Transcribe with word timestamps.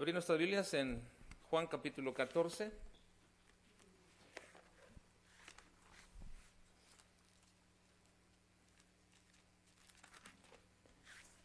abrir 0.00 0.14
nuestras 0.14 0.38
Biblias 0.38 0.72
en 0.72 0.98
Juan 1.50 1.66
capítulo 1.66 2.14
14. 2.14 2.72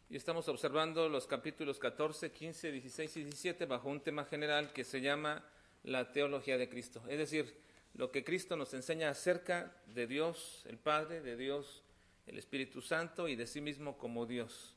Y 0.08 0.16
estamos 0.16 0.48
observando 0.48 1.06
los 1.10 1.26
capítulos 1.26 1.78
14, 1.78 2.32
15, 2.32 2.72
16 2.72 3.16
y 3.18 3.24
17 3.24 3.66
bajo 3.66 3.90
un 3.90 4.00
tema 4.00 4.24
general 4.24 4.72
que 4.72 4.84
se 4.84 5.02
llama 5.02 5.44
la 5.84 6.10
teología 6.10 6.56
de 6.56 6.70
Cristo. 6.70 7.02
Es 7.10 7.18
decir, 7.18 7.60
lo 7.92 8.10
que 8.10 8.24
Cristo 8.24 8.56
nos 8.56 8.72
enseña 8.72 9.10
acerca 9.10 9.76
de 9.88 10.06
Dios 10.06 10.62
el 10.64 10.78
Padre, 10.78 11.20
de 11.20 11.36
Dios 11.36 11.82
el 12.26 12.38
Espíritu 12.38 12.80
Santo 12.80 13.28
y 13.28 13.36
de 13.36 13.46
sí 13.46 13.60
mismo 13.60 13.98
como 13.98 14.24
Dios. 14.24 14.74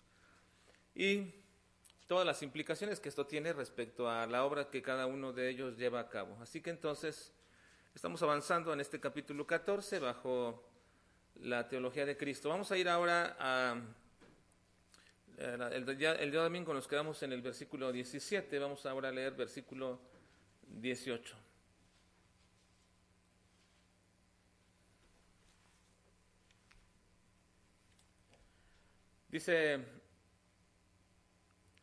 Y 0.93 1.32
todas 2.10 2.26
las 2.26 2.41
implicaciones 2.41 3.00
que 3.00 3.07
esto 3.07 3.28
tiene 3.28 3.54
respecto 3.54 4.09
a 4.09 4.26
la 4.26 4.44
obra 4.44 4.71
que 4.71 4.82
cada 4.82 5.05
uno 5.05 5.32
de 5.32 5.48
ellos 5.48 5.77
lleva 5.77 6.00
a 6.00 6.09
cabo. 6.09 6.36
Así 6.41 6.59
que 6.59 6.72
entonces 6.72 7.31
estamos 7.94 8.23
avanzando 8.23 8.73
en 8.73 8.80
este 8.80 9.00
capítulo 9.00 9.45
14 9.45 10.00
bajo 10.00 10.64
la 11.36 11.70
teología 11.70 12.08
de 12.08 12.17
Cristo. 12.17 12.50
Vamos 12.50 12.72
a 12.72 12.77
ir 12.80 12.90
ahora 12.90 13.38
a... 13.40 13.80
El 15.38 15.98
día, 15.98 16.16
el 16.16 16.31
domingo 16.31 16.73
nos 16.73 16.88
quedamos 16.88 17.22
en 17.22 17.31
el 17.31 17.44
versículo 17.44 17.91
17, 17.91 18.58
vamos 18.58 18.88
ahora 18.88 19.09
a 19.09 19.12
leer 19.12 19.34
versículo 19.34 20.00
18. 20.67 21.36
Dice 29.30 29.98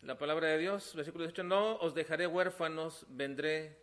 la 0.06 0.16
palabra 0.16 0.46
de 0.46 0.58
Dios, 0.58 0.94
versículo 0.94 1.24
18, 1.24 1.42
no 1.42 1.78
os 1.78 1.92
dejaré 1.92 2.28
huérfanos, 2.28 3.04
vendré 3.08 3.76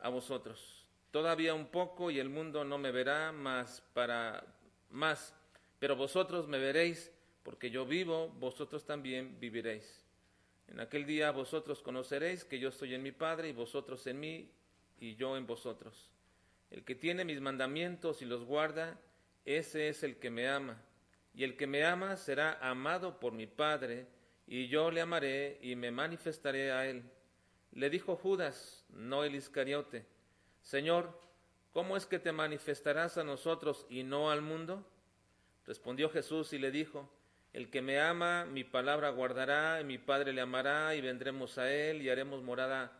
a 0.00 0.08
vosotros. 0.08 0.84
Todavía 1.12 1.54
un 1.54 1.66
poco 1.66 2.10
y 2.10 2.18
el 2.18 2.28
mundo 2.28 2.64
no 2.64 2.76
me 2.76 2.90
verá 2.90 3.30
más 3.30 3.80
para 3.92 4.44
más, 4.90 5.32
pero 5.78 5.94
vosotros 5.94 6.48
me 6.48 6.58
veréis, 6.58 7.12
porque 7.44 7.70
yo 7.70 7.86
vivo, 7.86 8.30
vosotros 8.30 8.84
también 8.84 9.38
viviréis. 9.38 10.04
En 10.66 10.80
aquel 10.80 11.06
día 11.06 11.30
vosotros 11.30 11.82
conoceréis 11.82 12.44
que 12.44 12.58
yo 12.58 12.70
estoy 12.70 12.92
en 12.94 13.04
mi 13.04 13.12
Padre 13.12 13.50
y 13.50 13.52
vosotros 13.52 14.04
en 14.08 14.18
mí 14.18 14.50
y 14.98 15.14
yo 15.14 15.36
en 15.36 15.46
vosotros. 15.46 16.10
El 16.72 16.82
que 16.82 16.96
tiene 16.96 17.24
mis 17.24 17.40
mandamientos 17.40 18.22
y 18.22 18.24
los 18.24 18.44
guarda, 18.44 18.98
ese 19.44 19.88
es 19.88 20.02
el 20.02 20.16
que 20.16 20.30
me 20.30 20.48
ama. 20.48 20.82
Y 21.32 21.44
el 21.44 21.56
que 21.56 21.68
me 21.68 21.84
ama 21.84 22.16
será 22.16 22.58
amado 22.60 23.20
por 23.20 23.32
mi 23.32 23.46
Padre, 23.46 24.08
y 24.46 24.68
yo 24.68 24.90
le 24.90 25.00
amaré 25.00 25.58
y 25.62 25.76
me 25.76 25.90
manifestaré 25.90 26.72
a 26.72 26.86
él. 26.86 27.02
Le 27.72 27.90
dijo 27.90 28.16
Judas, 28.16 28.84
no 28.90 29.24
el 29.24 29.34
Iscariote, 29.34 30.06
Señor, 30.62 31.20
¿cómo 31.72 31.96
es 31.96 32.06
que 32.06 32.18
te 32.18 32.32
manifestarás 32.32 33.18
a 33.18 33.24
nosotros 33.24 33.86
y 33.90 34.02
no 34.02 34.30
al 34.30 34.42
mundo? 34.42 34.86
Respondió 35.66 36.08
Jesús 36.10 36.52
y 36.52 36.58
le 36.58 36.70
dijo, 36.70 37.10
El 37.52 37.70
que 37.70 37.82
me 37.82 38.00
ama, 38.00 38.44
mi 38.44 38.64
palabra 38.64 39.10
guardará, 39.10 39.80
y 39.80 39.84
mi 39.84 39.98
Padre 39.98 40.32
le 40.32 40.40
amará, 40.40 40.94
y 40.94 41.00
vendremos 41.00 41.58
a 41.58 41.72
él 41.72 42.02
y 42.02 42.10
haremos 42.10 42.42
morada 42.42 42.92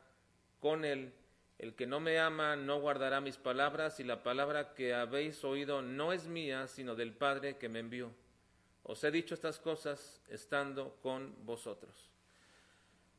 con 0.61 0.85
él. 0.85 1.13
El 1.59 1.75
que 1.75 1.87
no 1.87 2.01
me 2.01 2.19
ama 2.19 2.57
no 2.57 2.81
guardará 2.81 3.21
mis 3.21 3.37
palabras, 3.37 4.01
y 4.01 4.05
la 4.05 4.23
palabra 4.23 4.75
que 4.75 4.95
habéis 4.95 5.45
oído 5.45 5.83
no 5.83 6.13
es 6.13 6.27
mía, 6.27 6.67
sino 6.67 6.95
del 6.95 7.13
Padre 7.13 7.59
que 7.59 7.69
me 7.69 7.79
envió. 7.79 8.11
Os 8.85 9.03
he 9.03 9.11
dicho 9.11 9.35
estas 9.35 9.59
cosas 9.59 10.21
estando 10.29 10.97
con 11.03 11.35
vosotros. 11.45 12.11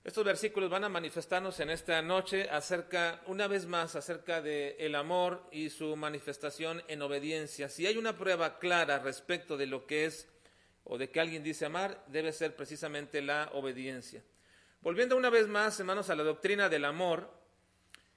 Estos 0.03 0.23
versículos 0.23 0.69
van 0.69 0.83
a 0.83 0.89
manifestarnos 0.89 1.59
en 1.59 1.72
esta 1.72 1.99
noche 2.03 2.47
acerca, 2.52 3.23
una 3.25 3.47
vez 3.47 3.66
más, 3.66 3.95
acerca 3.95 4.39
del 4.39 4.75
el 4.77 4.94
amor 4.94 5.41
y 5.52 5.72
su 5.72 5.95
manifestación 5.95 6.83
en 6.88 7.02
obediencia. 7.02 7.69
Si 7.69 7.88
hay 7.88 7.97
una 7.97 8.16
prueba 8.16 8.59
clara 8.59 9.00
respecto 9.00 9.57
de 9.57 9.66
lo 9.66 9.88
que 9.88 10.06
es 10.06 10.28
o 10.84 11.00
de 11.00 11.09
que 11.09 11.19
alguien 11.19 11.41
dice 11.41 11.66
amar, 11.66 12.06
debe 12.06 12.31
ser 12.31 12.56
precisamente 12.56 13.23
la 13.23 13.50
obediencia. 13.53 14.22
Volviendo 14.81 15.18
una 15.18 15.31
vez 15.31 15.47
más, 15.47 15.79
hermanos, 15.79 16.12
a 16.12 16.16
la 16.16 16.22
doctrina 16.22 16.69
del 16.69 16.85
amor, 16.85 17.31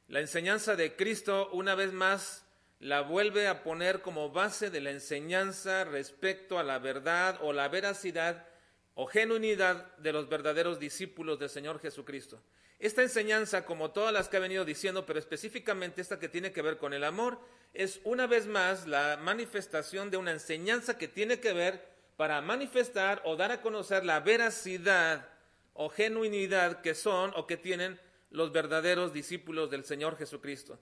la 0.09 0.21
enseñanza 0.21 0.77
de 0.77 0.95
Cristo 0.95 1.49
una 1.55 1.75
vez 1.75 1.95
más 1.95 2.45
la 2.81 3.03
vuelve 3.03 3.49
a 3.49 3.63
poner 3.63 4.03
como 4.03 4.31
base 4.31 4.71
de 4.71 4.81
la 4.81 4.91
enseñanza 4.91 5.85
respecto 5.85 6.59
a 6.59 6.63
la 6.63 6.79
verdad 6.79 7.39
o 7.43 7.53
la 7.53 7.69
veracidad 7.69 8.47
o 8.95 9.07
genuinidad 9.07 9.97
de 9.97 10.13
los 10.13 10.29
verdaderos 10.29 10.79
discípulos 10.79 11.39
del 11.39 11.51
Señor 11.51 11.81
Jesucristo. 11.81 12.41
Esta 12.79 13.03
enseñanza, 13.03 13.65
como 13.65 13.91
todas 13.91 14.13
las 14.13 14.29
que 14.29 14.37
ha 14.37 14.41
venido 14.41 14.65
diciendo, 14.65 15.05
pero 15.05 15.19
específicamente 15.19 16.01
esta 16.01 16.21
que 16.21 16.29
tiene 16.29 16.53
que 16.53 16.63
ver 16.63 16.79
con 16.79 16.95
el 16.95 17.03
amor, 17.03 17.41
es 17.75 18.01
una 18.05 18.29
vez 18.29 18.47
más 18.47 18.87
la 18.87 19.19
manifestación 19.21 20.11
de 20.11 20.17
una 20.17 20.31
enseñanza 20.31 20.97
que 20.97 21.09
tiene 21.09 21.41
que 21.41 21.53
ver 21.53 21.85
para 22.17 22.41
manifestar 22.41 23.21
o 23.25 23.35
dar 23.35 23.51
a 23.51 23.61
conocer 23.61 24.05
la 24.05 24.21
veracidad 24.21 25.29
o 25.73 25.89
genuinidad 25.89 26.81
que 26.81 26.95
son 26.95 27.33
o 27.35 27.47
que 27.47 27.57
tienen 27.57 28.01
los 28.31 28.53
verdaderos 28.53 29.13
discípulos 29.13 29.71
del 29.71 29.85
Señor 29.85 30.17
Jesucristo. 30.17 30.79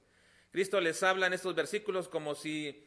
Cristo 0.56 0.80
les 0.80 1.02
habla 1.02 1.26
en 1.26 1.34
estos 1.34 1.54
versículos 1.54 2.08
como 2.08 2.34
si, 2.34 2.82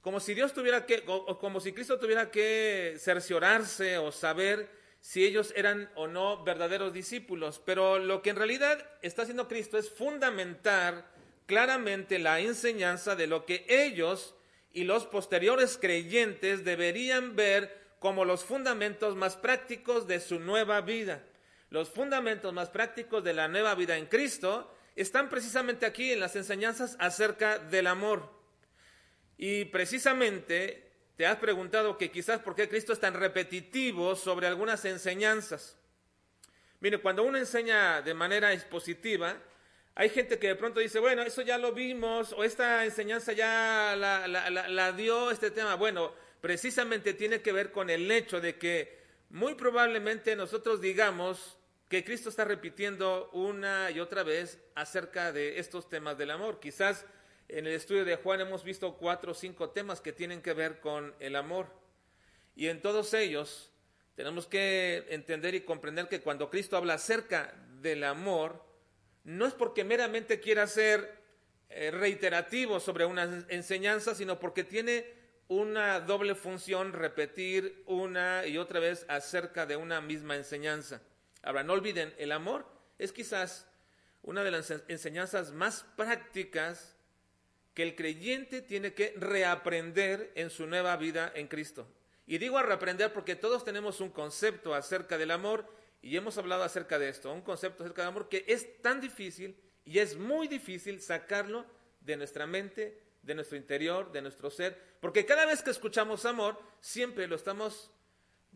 como 0.00 0.18
si 0.18 0.34
Dios 0.34 0.52
tuviera 0.52 0.84
que, 0.84 1.04
o 1.06 1.38
como 1.38 1.60
si 1.60 1.72
Cristo 1.72 2.00
tuviera 2.00 2.28
que 2.32 2.96
cerciorarse 2.98 3.98
o 3.98 4.10
saber 4.10 4.68
si 4.98 5.24
ellos 5.24 5.52
eran 5.54 5.88
o 5.94 6.08
no 6.08 6.42
verdaderos 6.42 6.92
discípulos. 6.92 7.62
Pero 7.64 8.00
lo 8.00 8.20
que 8.20 8.30
en 8.30 8.36
realidad 8.36 8.84
está 9.00 9.22
haciendo 9.22 9.46
Cristo 9.46 9.78
es 9.78 9.90
fundamentar 9.90 11.08
claramente 11.46 12.18
la 12.18 12.40
enseñanza 12.40 13.14
de 13.14 13.28
lo 13.28 13.46
que 13.46 13.64
ellos 13.68 14.34
y 14.72 14.82
los 14.82 15.06
posteriores 15.06 15.78
creyentes 15.80 16.64
deberían 16.64 17.36
ver 17.36 17.78
como 18.00 18.24
los 18.24 18.42
fundamentos 18.42 19.14
más 19.14 19.36
prácticos 19.36 20.08
de 20.08 20.18
su 20.18 20.40
nueva 20.40 20.80
vida. 20.80 21.22
Los 21.70 21.90
fundamentos 21.90 22.52
más 22.52 22.70
prácticos 22.70 23.22
de 23.22 23.34
la 23.34 23.46
nueva 23.46 23.76
vida 23.76 23.98
en 23.98 24.06
Cristo 24.06 24.68
están 24.96 25.28
precisamente 25.28 25.86
aquí 25.86 26.12
en 26.12 26.20
las 26.20 26.36
enseñanzas 26.36 26.96
acerca 26.98 27.58
del 27.58 27.86
amor. 27.86 28.30
Y 29.36 29.66
precisamente 29.66 30.92
te 31.16 31.26
has 31.26 31.36
preguntado 31.36 31.98
que 31.98 32.10
quizás 32.10 32.40
por 32.40 32.54
qué 32.54 32.68
Cristo 32.68 32.92
es 32.92 33.00
tan 33.00 33.14
repetitivo 33.14 34.16
sobre 34.16 34.46
algunas 34.46 34.84
enseñanzas. 34.84 35.76
Mire, 36.80 36.98
cuando 36.98 37.22
uno 37.22 37.38
enseña 37.38 38.02
de 38.02 38.14
manera 38.14 38.52
expositiva, 38.52 39.36
hay 39.94 40.08
gente 40.10 40.38
que 40.38 40.48
de 40.48 40.56
pronto 40.56 40.80
dice, 40.80 40.98
bueno, 40.98 41.22
eso 41.22 41.42
ya 41.42 41.56
lo 41.56 41.72
vimos, 41.72 42.32
o 42.32 42.44
esta 42.44 42.84
enseñanza 42.84 43.32
ya 43.32 43.94
la, 43.96 44.26
la 44.28 44.92
dio 44.92 45.30
este 45.30 45.50
tema. 45.50 45.76
Bueno, 45.76 46.12
precisamente 46.40 47.14
tiene 47.14 47.40
que 47.40 47.52
ver 47.52 47.70
con 47.70 47.90
el 47.90 48.10
hecho 48.10 48.40
de 48.40 48.58
que 48.58 48.98
muy 49.30 49.54
probablemente 49.54 50.36
nosotros 50.36 50.80
digamos, 50.80 51.56
que 51.94 52.02
Cristo 52.02 52.28
está 52.28 52.44
repitiendo 52.44 53.30
una 53.30 53.88
y 53.92 54.00
otra 54.00 54.24
vez 54.24 54.58
acerca 54.74 55.30
de 55.30 55.60
estos 55.60 55.88
temas 55.88 56.18
del 56.18 56.32
amor. 56.32 56.58
Quizás 56.58 57.06
en 57.46 57.68
el 57.68 57.72
estudio 57.74 58.04
de 58.04 58.16
Juan 58.16 58.40
hemos 58.40 58.64
visto 58.64 58.96
cuatro 58.96 59.30
o 59.30 59.34
cinco 59.36 59.70
temas 59.70 60.00
que 60.00 60.12
tienen 60.12 60.42
que 60.42 60.54
ver 60.54 60.80
con 60.80 61.14
el 61.20 61.36
amor. 61.36 61.68
Y 62.56 62.66
en 62.66 62.82
todos 62.82 63.14
ellos 63.14 63.70
tenemos 64.16 64.48
que 64.48 65.06
entender 65.08 65.54
y 65.54 65.60
comprender 65.60 66.08
que 66.08 66.20
cuando 66.20 66.50
Cristo 66.50 66.76
habla 66.76 66.94
acerca 66.94 67.54
del 67.80 68.02
amor, 68.02 68.60
no 69.22 69.46
es 69.46 69.54
porque 69.54 69.84
meramente 69.84 70.40
quiera 70.40 70.66
ser 70.66 71.16
eh, 71.68 71.92
reiterativo 71.92 72.80
sobre 72.80 73.04
una 73.04 73.46
enseñanza, 73.50 74.16
sino 74.16 74.40
porque 74.40 74.64
tiene 74.64 75.06
una 75.46 76.00
doble 76.00 76.34
función, 76.34 76.92
repetir 76.92 77.84
una 77.86 78.44
y 78.48 78.58
otra 78.58 78.80
vez 78.80 79.06
acerca 79.06 79.64
de 79.64 79.76
una 79.76 80.00
misma 80.00 80.34
enseñanza. 80.34 81.00
Ahora, 81.44 81.62
no 81.62 81.74
olviden, 81.74 82.14
el 82.18 82.32
amor 82.32 82.66
es 82.98 83.12
quizás 83.12 83.68
una 84.22 84.42
de 84.42 84.50
las 84.50 84.70
enseñanzas 84.88 85.52
más 85.52 85.84
prácticas 85.96 86.96
que 87.74 87.82
el 87.82 87.94
creyente 87.94 88.62
tiene 88.62 88.94
que 88.94 89.12
reaprender 89.16 90.32
en 90.36 90.48
su 90.48 90.66
nueva 90.66 90.96
vida 90.96 91.30
en 91.34 91.48
Cristo. 91.48 91.86
Y 92.26 92.38
digo 92.38 92.60
reaprender 92.62 93.12
porque 93.12 93.36
todos 93.36 93.64
tenemos 93.64 94.00
un 94.00 94.10
concepto 94.10 94.74
acerca 94.74 95.18
del 95.18 95.30
amor 95.30 95.66
y 96.00 96.16
hemos 96.16 96.38
hablado 96.38 96.62
acerca 96.62 96.98
de 96.98 97.08
esto, 97.08 97.32
un 97.32 97.42
concepto 97.42 97.82
acerca 97.82 98.02
del 98.02 98.10
amor 98.10 98.28
que 98.28 98.44
es 98.48 98.80
tan 98.80 99.00
difícil 99.00 99.56
y 99.84 99.98
es 99.98 100.16
muy 100.16 100.48
difícil 100.48 101.02
sacarlo 101.02 101.66
de 102.00 102.16
nuestra 102.16 102.46
mente, 102.46 103.02
de 103.22 103.34
nuestro 103.34 103.58
interior, 103.58 104.10
de 104.12 104.22
nuestro 104.22 104.50
ser, 104.50 104.78
porque 105.00 105.26
cada 105.26 105.44
vez 105.44 105.62
que 105.62 105.70
escuchamos 105.70 106.24
amor, 106.24 106.58
siempre 106.80 107.26
lo 107.26 107.36
estamos 107.36 107.90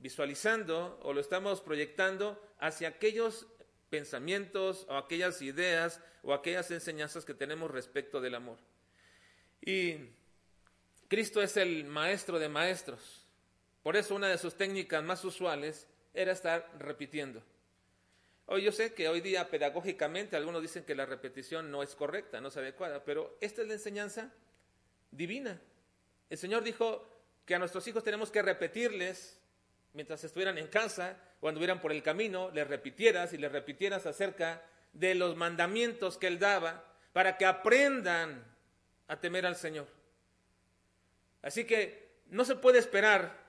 visualizando 0.00 0.99
o 1.03 1.12
lo 1.12 1.21
estamos 1.21 1.61
proyectando 1.61 2.41
hacia 2.59 2.89
aquellos 2.89 3.47
pensamientos 3.91 4.87
o 4.89 4.97
aquellas 4.97 5.43
ideas 5.43 6.00
o 6.23 6.33
aquellas 6.33 6.71
enseñanzas 6.71 7.25
que 7.25 7.35
tenemos 7.35 7.71
respecto 7.71 8.21
del 8.21 8.35
amor. 8.35 8.59
Y 9.61 9.97
Cristo 11.09 11.43
es 11.43 11.56
el 11.56 11.85
maestro 11.85 12.39
de 12.39 12.49
maestros. 12.49 13.27
Por 13.83 13.97
eso 13.97 14.15
una 14.15 14.29
de 14.29 14.39
sus 14.39 14.56
técnicas 14.56 15.03
más 15.03 15.25
usuales 15.25 15.87
era 16.12 16.33
estar 16.33 16.71
repitiendo. 16.79 17.43
Hoy 18.47 18.62
yo 18.62 18.73
sé 18.73 18.95
que 18.95 19.09
hoy 19.09 19.21
día 19.21 19.50
pedagógicamente 19.50 20.37
algunos 20.37 20.62
dicen 20.62 20.85
que 20.85 20.95
la 20.95 21.06
repetición 21.06 21.71
no 21.71 21.83
es 21.83 21.95
correcta, 21.95 22.41
no 22.41 22.49
es 22.49 22.56
adecuada, 22.56 23.05
pero 23.05 23.37
esta 23.41 23.62
es 23.62 23.69
la 23.69 23.75
enseñanza 23.75 24.33
divina. 25.11 25.61
El 26.31 26.39
Señor 26.39 26.62
dijo 26.62 27.06
que 27.45 27.55
a 27.55 27.59
nuestros 27.59 27.87
hijos 27.89 28.05
tenemos 28.05 28.31
que 28.31 28.43
repetirles 28.43 29.38
mientras 29.99 30.23
estuvieran 30.23 30.59
en 30.59 30.69
casa 30.69 31.17
o 31.41 31.49
anduvieran 31.49 31.81
por 31.81 31.91
el 31.91 32.05
camino, 32.05 32.53
les 32.53 32.69
repitieras 32.69 33.33
y 33.33 33.37
les 33.37 33.50
repitieras 33.50 34.06
acerca 34.06 34.62
de 34.93 35.17
los 35.17 35.35
mandamientos 35.35 36.19
que 36.19 36.29
Él 36.29 36.39
daba 36.39 36.85
para 37.12 37.37
que 37.37 37.45
aprendan 37.45 38.45
a 39.09 39.19
temer 39.19 39.45
al 39.45 39.56
Señor. 39.56 39.89
Así 41.43 41.65
que 41.65 42.21
no 42.27 42.45
se 42.45 42.55
puede 42.55 42.79
esperar 42.79 43.45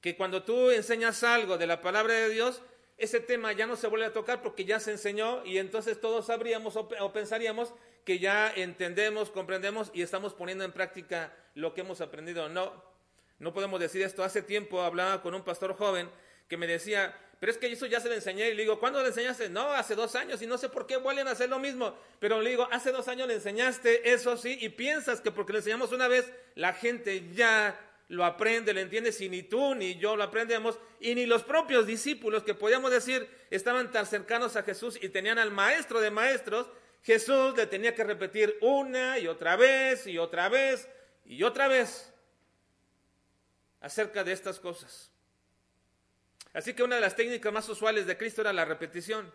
que 0.00 0.16
cuando 0.16 0.42
tú 0.42 0.72
enseñas 0.72 1.22
algo 1.22 1.58
de 1.58 1.68
la 1.68 1.80
palabra 1.80 2.14
de 2.14 2.30
Dios, 2.30 2.60
ese 2.96 3.20
tema 3.20 3.52
ya 3.52 3.68
no 3.68 3.76
se 3.76 3.86
vuelve 3.86 4.06
a 4.06 4.12
tocar 4.12 4.42
porque 4.42 4.64
ya 4.64 4.80
se 4.80 4.90
enseñó 4.90 5.46
y 5.46 5.58
entonces 5.58 6.00
todos 6.00 6.26
sabríamos 6.26 6.74
o, 6.74 7.12
pensaríamos 7.12 7.72
que 8.04 8.18
ya 8.18 8.50
entendemos, 8.50 9.30
comprendemos 9.30 9.92
y 9.94 10.02
estamos 10.02 10.34
poniendo 10.34 10.64
en 10.64 10.72
práctica 10.72 11.32
lo 11.54 11.72
que 11.72 11.82
hemos 11.82 12.00
aprendido. 12.00 12.48
No, 12.48 12.82
no 13.38 13.52
podemos 13.52 13.80
decir 13.80 14.02
esto. 14.02 14.24
Hace 14.24 14.42
tiempo 14.42 14.82
hablaba 14.82 15.22
con 15.22 15.34
un 15.34 15.42
pastor 15.42 15.74
joven 15.76 16.10
que 16.48 16.56
me 16.56 16.66
decía, 16.66 17.14
pero 17.40 17.52
es 17.52 17.58
que 17.58 17.70
eso 17.70 17.86
ya 17.86 18.00
se 18.00 18.08
lo 18.08 18.14
enseñé. 18.14 18.50
Y 18.50 18.54
le 18.54 18.62
digo, 18.62 18.80
¿cuándo 18.80 19.00
le 19.00 19.08
enseñaste? 19.08 19.48
No, 19.48 19.72
hace 19.72 19.94
dos 19.94 20.14
años 20.16 20.42
y 20.42 20.46
no 20.46 20.58
sé 20.58 20.68
por 20.68 20.86
qué 20.86 20.96
vuelven 20.96 21.28
a 21.28 21.32
hacer 21.32 21.48
lo 21.48 21.58
mismo. 21.58 21.96
Pero 22.18 22.40
le 22.40 22.50
digo, 22.50 22.68
hace 22.70 22.90
dos 22.90 23.06
años 23.08 23.28
le 23.28 23.34
enseñaste 23.34 24.12
eso 24.12 24.36
sí 24.36 24.58
y 24.60 24.70
piensas 24.70 25.20
que 25.20 25.30
porque 25.30 25.52
le 25.52 25.58
enseñamos 25.60 25.92
una 25.92 26.08
vez, 26.08 26.32
la 26.54 26.72
gente 26.72 27.30
ya 27.32 27.78
lo 28.08 28.24
aprende, 28.24 28.72
lo 28.72 28.80
entiende, 28.80 29.12
si 29.12 29.28
ni 29.28 29.42
tú 29.42 29.74
ni 29.74 29.96
yo 29.96 30.16
lo 30.16 30.24
aprendemos, 30.24 30.78
y 30.98 31.14
ni 31.14 31.26
los 31.26 31.44
propios 31.44 31.86
discípulos 31.86 32.42
que 32.42 32.54
podíamos 32.54 32.90
decir 32.90 33.28
estaban 33.50 33.92
tan 33.92 34.06
cercanos 34.06 34.56
a 34.56 34.62
Jesús 34.62 34.98
y 35.00 35.10
tenían 35.10 35.38
al 35.38 35.50
maestro 35.50 36.00
de 36.00 36.10
maestros, 36.10 36.66
Jesús 37.02 37.54
le 37.56 37.66
tenía 37.66 37.94
que 37.94 38.04
repetir 38.04 38.56
una 38.60 39.18
y 39.18 39.28
otra 39.28 39.56
vez 39.56 40.06
y 40.06 40.18
otra 40.18 40.48
vez 40.48 40.88
y 41.24 41.42
otra 41.42 41.68
vez 41.68 42.12
acerca 43.80 44.24
de 44.24 44.32
estas 44.32 44.58
cosas. 44.60 45.10
Así 46.52 46.74
que 46.74 46.82
una 46.82 46.96
de 46.96 47.00
las 47.00 47.16
técnicas 47.16 47.52
más 47.52 47.68
usuales 47.68 48.06
de 48.06 48.16
Cristo 48.16 48.40
era 48.40 48.52
la 48.52 48.64
repetición. 48.64 49.32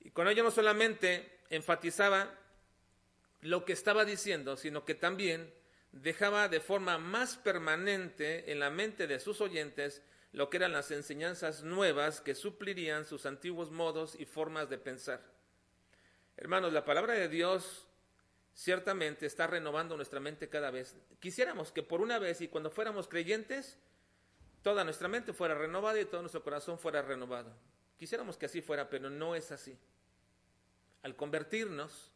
Y 0.00 0.10
con 0.10 0.28
ello 0.28 0.42
no 0.42 0.50
solamente 0.50 1.40
enfatizaba 1.50 2.34
lo 3.42 3.64
que 3.64 3.72
estaba 3.72 4.04
diciendo, 4.04 4.56
sino 4.56 4.84
que 4.84 4.94
también 4.94 5.52
dejaba 5.92 6.48
de 6.48 6.60
forma 6.60 6.98
más 6.98 7.36
permanente 7.36 8.52
en 8.52 8.60
la 8.60 8.70
mente 8.70 9.06
de 9.06 9.18
sus 9.18 9.40
oyentes 9.40 10.02
lo 10.32 10.48
que 10.48 10.58
eran 10.58 10.72
las 10.72 10.90
enseñanzas 10.92 11.64
nuevas 11.64 12.20
que 12.20 12.34
suplirían 12.36 13.04
sus 13.04 13.26
antiguos 13.26 13.70
modos 13.72 14.14
y 14.18 14.26
formas 14.26 14.70
de 14.70 14.78
pensar. 14.78 15.20
Hermanos, 16.36 16.72
la 16.72 16.84
palabra 16.84 17.14
de 17.14 17.28
Dios 17.28 17.88
ciertamente 18.60 19.24
está 19.24 19.46
renovando 19.46 19.96
nuestra 19.96 20.20
mente 20.20 20.50
cada 20.50 20.70
vez. 20.70 20.94
Quisiéramos 21.18 21.72
que 21.72 21.82
por 21.82 22.02
una 22.02 22.18
vez 22.18 22.42
y 22.42 22.48
cuando 22.48 22.70
fuéramos 22.70 23.08
creyentes, 23.08 23.78
toda 24.62 24.84
nuestra 24.84 25.08
mente 25.08 25.32
fuera 25.32 25.54
renovada 25.54 25.98
y 25.98 26.04
todo 26.04 26.20
nuestro 26.20 26.42
corazón 26.42 26.78
fuera 26.78 27.00
renovado. 27.00 27.54
Quisiéramos 27.96 28.36
que 28.36 28.44
así 28.44 28.60
fuera, 28.60 28.90
pero 28.90 29.08
no 29.08 29.34
es 29.34 29.50
así. 29.50 29.78
Al 31.02 31.16
convertirnos 31.16 32.12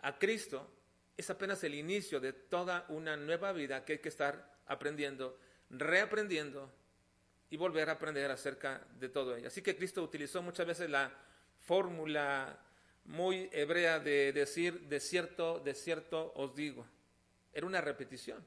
a 0.00 0.18
Cristo, 0.18 0.70
es 1.16 1.30
apenas 1.30 1.64
el 1.64 1.74
inicio 1.74 2.20
de 2.20 2.34
toda 2.34 2.84
una 2.90 3.16
nueva 3.16 3.52
vida 3.52 3.86
que 3.86 3.94
hay 3.94 3.98
que 4.00 4.10
estar 4.10 4.58
aprendiendo, 4.66 5.38
reaprendiendo 5.70 6.70
y 7.48 7.56
volver 7.56 7.88
a 7.88 7.92
aprender 7.92 8.30
acerca 8.30 8.86
de 8.98 9.08
todo 9.08 9.34
ello. 9.34 9.48
Así 9.48 9.62
que 9.62 9.74
Cristo 9.74 10.02
utilizó 10.02 10.42
muchas 10.42 10.66
veces 10.66 10.90
la 10.90 11.10
fórmula 11.60 12.58
muy 13.04 13.48
hebrea 13.52 14.00
de 14.00 14.32
decir, 14.32 14.80
de 14.88 15.00
cierto, 15.00 15.60
de 15.60 15.74
cierto 15.74 16.32
os 16.34 16.54
digo. 16.54 16.86
Era 17.52 17.66
una 17.66 17.80
repetición. 17.80 18.44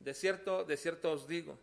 De 0.00 0.14
cierto, 0.14 0.64
de 0.64 0.76
cierto 0.76 1.12
os 1.12 1.26
digo 1.26 1.58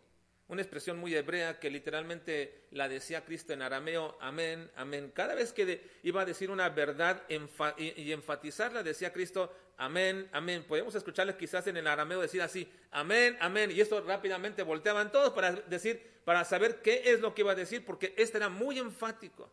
una 0.48 0.62
expresión 0.62 0.98
muy 0.98 1.14
hebrea 1.14 1.58
que 1.58 1.70
literalmente 1.70 2.66
la 2.70 2.88
decía 2.88 3.24
Cristo 3.24 3.52
en 3.52 3.62
arameo, 3.62 4.16
amén, 4.20 4.70
amén. 4.76 5.10
Cada 5.12 5.34
vez 5.34 5.52
que 5.52 5.98
iba 6.04 6.22
a 6.22 6.24
decir 6.24 6.50
una 6.50 6.68
verdad 6.68 7.22
y, 7.28 8.12
enfatizarla, 8.12 8.84
decía 8.84 9.12
Cristo, 9.12 9.52
amén, 9.76 10.28
amén. 10.32 10.64
Podemos 10.68 10.94
escucharles 10.94 11.34
quizás 11.34 11.66
en 11.66 11.76
el 11.76 11.86
arameo 11.88 12.20
decir 12.20 12.42
así, 12.42 12.70
amén, 12.92 13.36
amén. 13.40 13.72
Y 13.72 13.80
esto 13.80 14.00
rápidamente 14.02 14.62
volteaban 14.62 15.10
todos 15.10 15.32
para 15.32 15.52
decir, 15.52 16.20
para 16.24 16.44
saber 16.44 16.80
qué 16.80 17.02
es 17.06 17.20
lo 17.20 17.34
que 17.34 17.42
iba 17.42 17.52
a 17.52 17.56
decir, 17.56 17.84
porque 17.84 18.14
este 18.16 18.36
era 18.36 18.48
muy 18.48 18.78
enfático, 18.78 19.50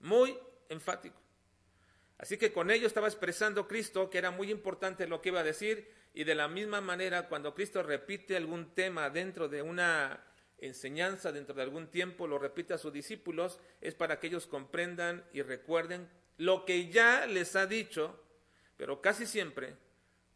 muy 0.00 0.36
enfático. 0.68 1.16
Así 2.18 2.36
que 2.36 2.52
con 2.52 2.70
ello 2.70 2.86
estaba 2.86 3.06
expresando 3.06 3.68
Cristo 3.68 4.10
que 4.10 4.18
era 4.18 4.30
muy 4.30 4.50
importante 4.50 5.06
lo 5.06 5.22
que 5.22 5.28
iba 5.28 5.40
a 5.40 5.44
decir 5.44 5.88
y 6.12 6.24
de 6.24 6.34
la 6.34 6.48
misma 6.48 6.80
manera, 6.80 7.28
cuando 7.28 7.54
Cristo 7.54 7.82
repite 7.82 8.36
algún 8.36 8.74
tema 8.74 9.08
dentro 9.08 9.48
de 9.48 9.62
una 9.62 10.24
enseñanza, 10.58 11.30
dentro 11.30 11.54
de 11.54 11.62
algún 11.62 11.88
tiempo, 11.88 12.26
lo 12.26 12.38
repite 12.38 12.74
a 12.74 12.78
sus 12.78 12.92
discípulos, 12.92 13.60
es 13.80 13.94
para 13.94 14.18
que 14.18 14.26
ellos 14.26 14.46
comprendan 14.46 15.24
y 15.32 15.42
recuerden 15.42 16.08
lo 16.36 16.64
que 16.64 16.88
ya 16.88 17.26
les 17.26 17.54
ha 17.54 17.66
dicho, 17.66 18.20
pero 18.76 19.00
casi 19.00 19.26
siempre, 19.26 19.76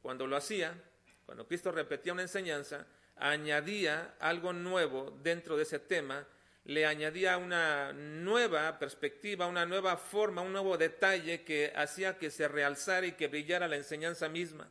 cuando 0.03 0.29
lo 0.29 0.37
hacía, 0.37 0.81
cuando 1.27 1.49
Cristo 1.49 1.73
repetía 1.73 2.13
una 2.13 2.23
enseñanza, 2.23 2.87
añadía 3.17 4.15
algo 4.21 4.53
nuevo 4.53 5.19
dentro 5.23 5.57
de 5.57 5.65
ese 5.65 5.79
tema, 5.79 6.27
le 6.65 6.87
añadía 6.87 7.39
una 7.39 7.93
nueva 7.93 8.79
perspectiva, 8.79 9.47
una 9.47 9.67
nueva 9.67 9.97
forma, 9.97 10.43
un 10.43 10.53
nuevo 10.53 10.79
detalle 10.79 11.43
que 11.43 11.73
hacía 11.75 12.19
que 12.19 12.31
se 12.31 12.47
realzara 12.47 13.07
y 13.07 13.13
que 13.13 13.29
brillara 13.29 13.67
la 13.67 13.77
enseñanza 13.77 14.29
misma. 14.29 14.71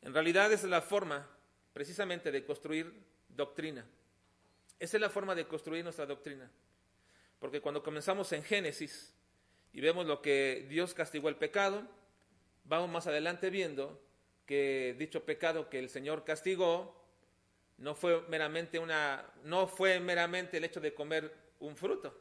En 0.00 0.14
realidad 0.14 0.52
esa 0.52 0.64
es 0.64 0.70
la 0.70 0.80
forma 0.80 1.28
precisamente 1.72 2.32
de 2.32 2.44
construir 2.44 2.92
doctrina. 3.28 3.84
Esa 4.78 4.96
es 4.96 5.00
la 5.00 5.10
forma 5.10 5.34
de 5.34 5.46
construir 5.46 5.84
nuestra 5.84 6.06
doctrina. 6.06 6.50
Porque 7.38 7.60
cuando 7.60 7.82
comenzamos 7.82 8.32
en 8.32 8.42
Génesis 8.42 9.14
y 9.72 9.80
vemos 9.80 10.06
lo 10.06 10.22
que 10.22 10.66
Dios 10.68 10.94
castigó 10.94 11.28
el 11.28 11.36
pecado, 11.36 11.86
vamos 12.64 12.88
más 12.88 13.06
adelante 13.06 13.50
viendo 13.50 14.00
que 14.46 14.94
dicho 14.98 15.24
pecado 15.24 15.68
que 15.68 15.78
el 15.78 15.88
Señor 15.90 16.24
castigó 16.24 17.03
no 17.78 17.94
fue 17.94 18.22
meramente 18.28 18.78
una 18.78 19.24
no 19.42 19.66
fue 19.66 20.00
meramente 20.00 20.56
el 20.58 20.64
hecho 20.64 20.80
de 20.80 20.94
comer 20.94 21.32
un 21.60 21.76
fruto, 21.76 22.16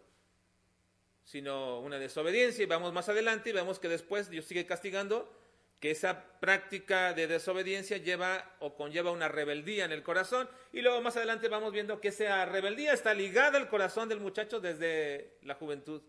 sino 1.24 1.80
una 1.80 2.00
desobediencia. 2.00 2.64
Y 2.64 2.68
vamos 2.68 2.94
más 2.94 3.10
adelante 3.10 3.50
y 3.50 3.54
vemos 3.54 3.80
que 3.80 3.90
después 3.90 4.30
Dios 4.30 4.46
sigue 4.46 4.66
castigando 4.66 5.32
que 5.80 5.92
esa 5.92 6.40
práctica 6.40 7.14
de 7.14 7.28
desobediencia 7.28 7.98
lleva 7.98 8.56
o 8.60 8.76
conlleva 8.76 9.12
una 9.12 9.28
rebeldía 9.28 9.84
en 9.84 9.92
el 9.92 10.02
corazón. 10.02 10.50
Y 10.72 10.82
luego 10.82 11.02
más 11.02 11.18
adelante 11.18 11.50
vamos 11.50 11.74
viendo 11.74 12.00
que 12.00 12.08
esa 12.08 12.46
rebeldía 12.46 12.94
está 12.94 13.14
ligada 13.14 13.58
al 13.58 13.68
corazón 13.68 14.08
del 14.08 14.22
muchacho 14.22 14.62
desde 14.62 15.38
la 15.42 15.56
juventud. 15.56 16.02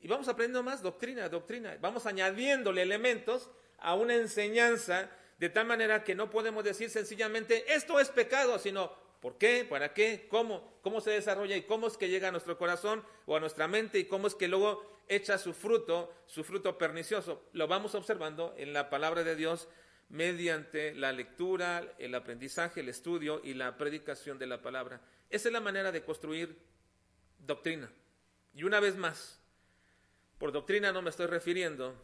Y 0.00 0.08
vamos 0.08 0.28
aprendiendo 0.28 0.62
más 0.62 0.82
doctrina, 0.82 1.28
doctrina, 1.30 1.78
vamos 1.80 2.04
añadiéndole 2.04 2.82
elementos 2.82 3.50
a 3.78 3.94
una 3.94 4.14
enseñanza 4.14 5.10
de 5.38 5.48
tal 5.48 5.66
manera 5.66 6.04
que 6.04 6.14
no 6.14 6.30
podemos 6.30 6.64
decir 6.64 6.90
sencillamente 6.90 7.74
esto 7.74 8.00
es 8.00 8.08
pecado, 8.08 8.58
sino 8.58 8.92
¿por 9.20 9.38
qué? 9.38 9.66
¿Para 9.68 9.92
qué? 9.92 10.26
¿Cómo? 10.30 10.78
¿Cómo 10.82 11.00
se 11.00 11.10
desarrolla 11.10 11.56
y 11.56 11.62
cómo 11.62 11.86
es 11.86 11.96
que 11.96 12.08
llega 12.08 12.28
a 12.28 12.32
nuestro 12.32 12.56
corazón 12.56 13.04
o 13.26 13.36
a 13.36 13.40
nuestra 13.40 13.68
mente 13.68 13.98
y 13.98 14.04
cómo 14.04 14.26
es 14.26 14.34
que 14.34 14.48
luego 14.48 14.82
echa 15.08 15.38
su 15.38 15.52
fruto, 15.52 16.12
su 16.26 16.44
fruto 16.44 16.78
pernicioso. 16.78 17.44
Lo 17.52 17.68
vamos 17.68 17.94
observando 17.94 18.54
en 18.56 18.72
la 18.72 18.90
palabra 18.90 19.24
de 19.24 19.36
Dios 19.36 19.68
mediante 20.08 20.94
la 20.94 21.12
lectura, 21.12 21.84
el 21.98 22.14
aprendizaje, 22.14 22.80
el 22.80 22.88
estudio 22.88 23.40
y 23.42 23.54
la 23.54 23.76
predicación 23.76 24.38
de 24.38 24.46
la 24.46 24.62
palabra. 24.62 25.00
Esa 25.30 25.48
es 25.48 25.52
la 25.52 25.60
manera 25.60 25.92
de 25.92 26.04
construir 26.04 26.56
doctrina. 27.38 27.90
Y 28.54 28.64
una 28.64 28.80
vez 28.80 28.96
más, 28.96 29.40
por 30.38 30.52
doctrina 30.52 30.92
no 30.92 31.02
me 31.02 31.10
estoy 31.10 31.26
refiriendo 31.26 31.94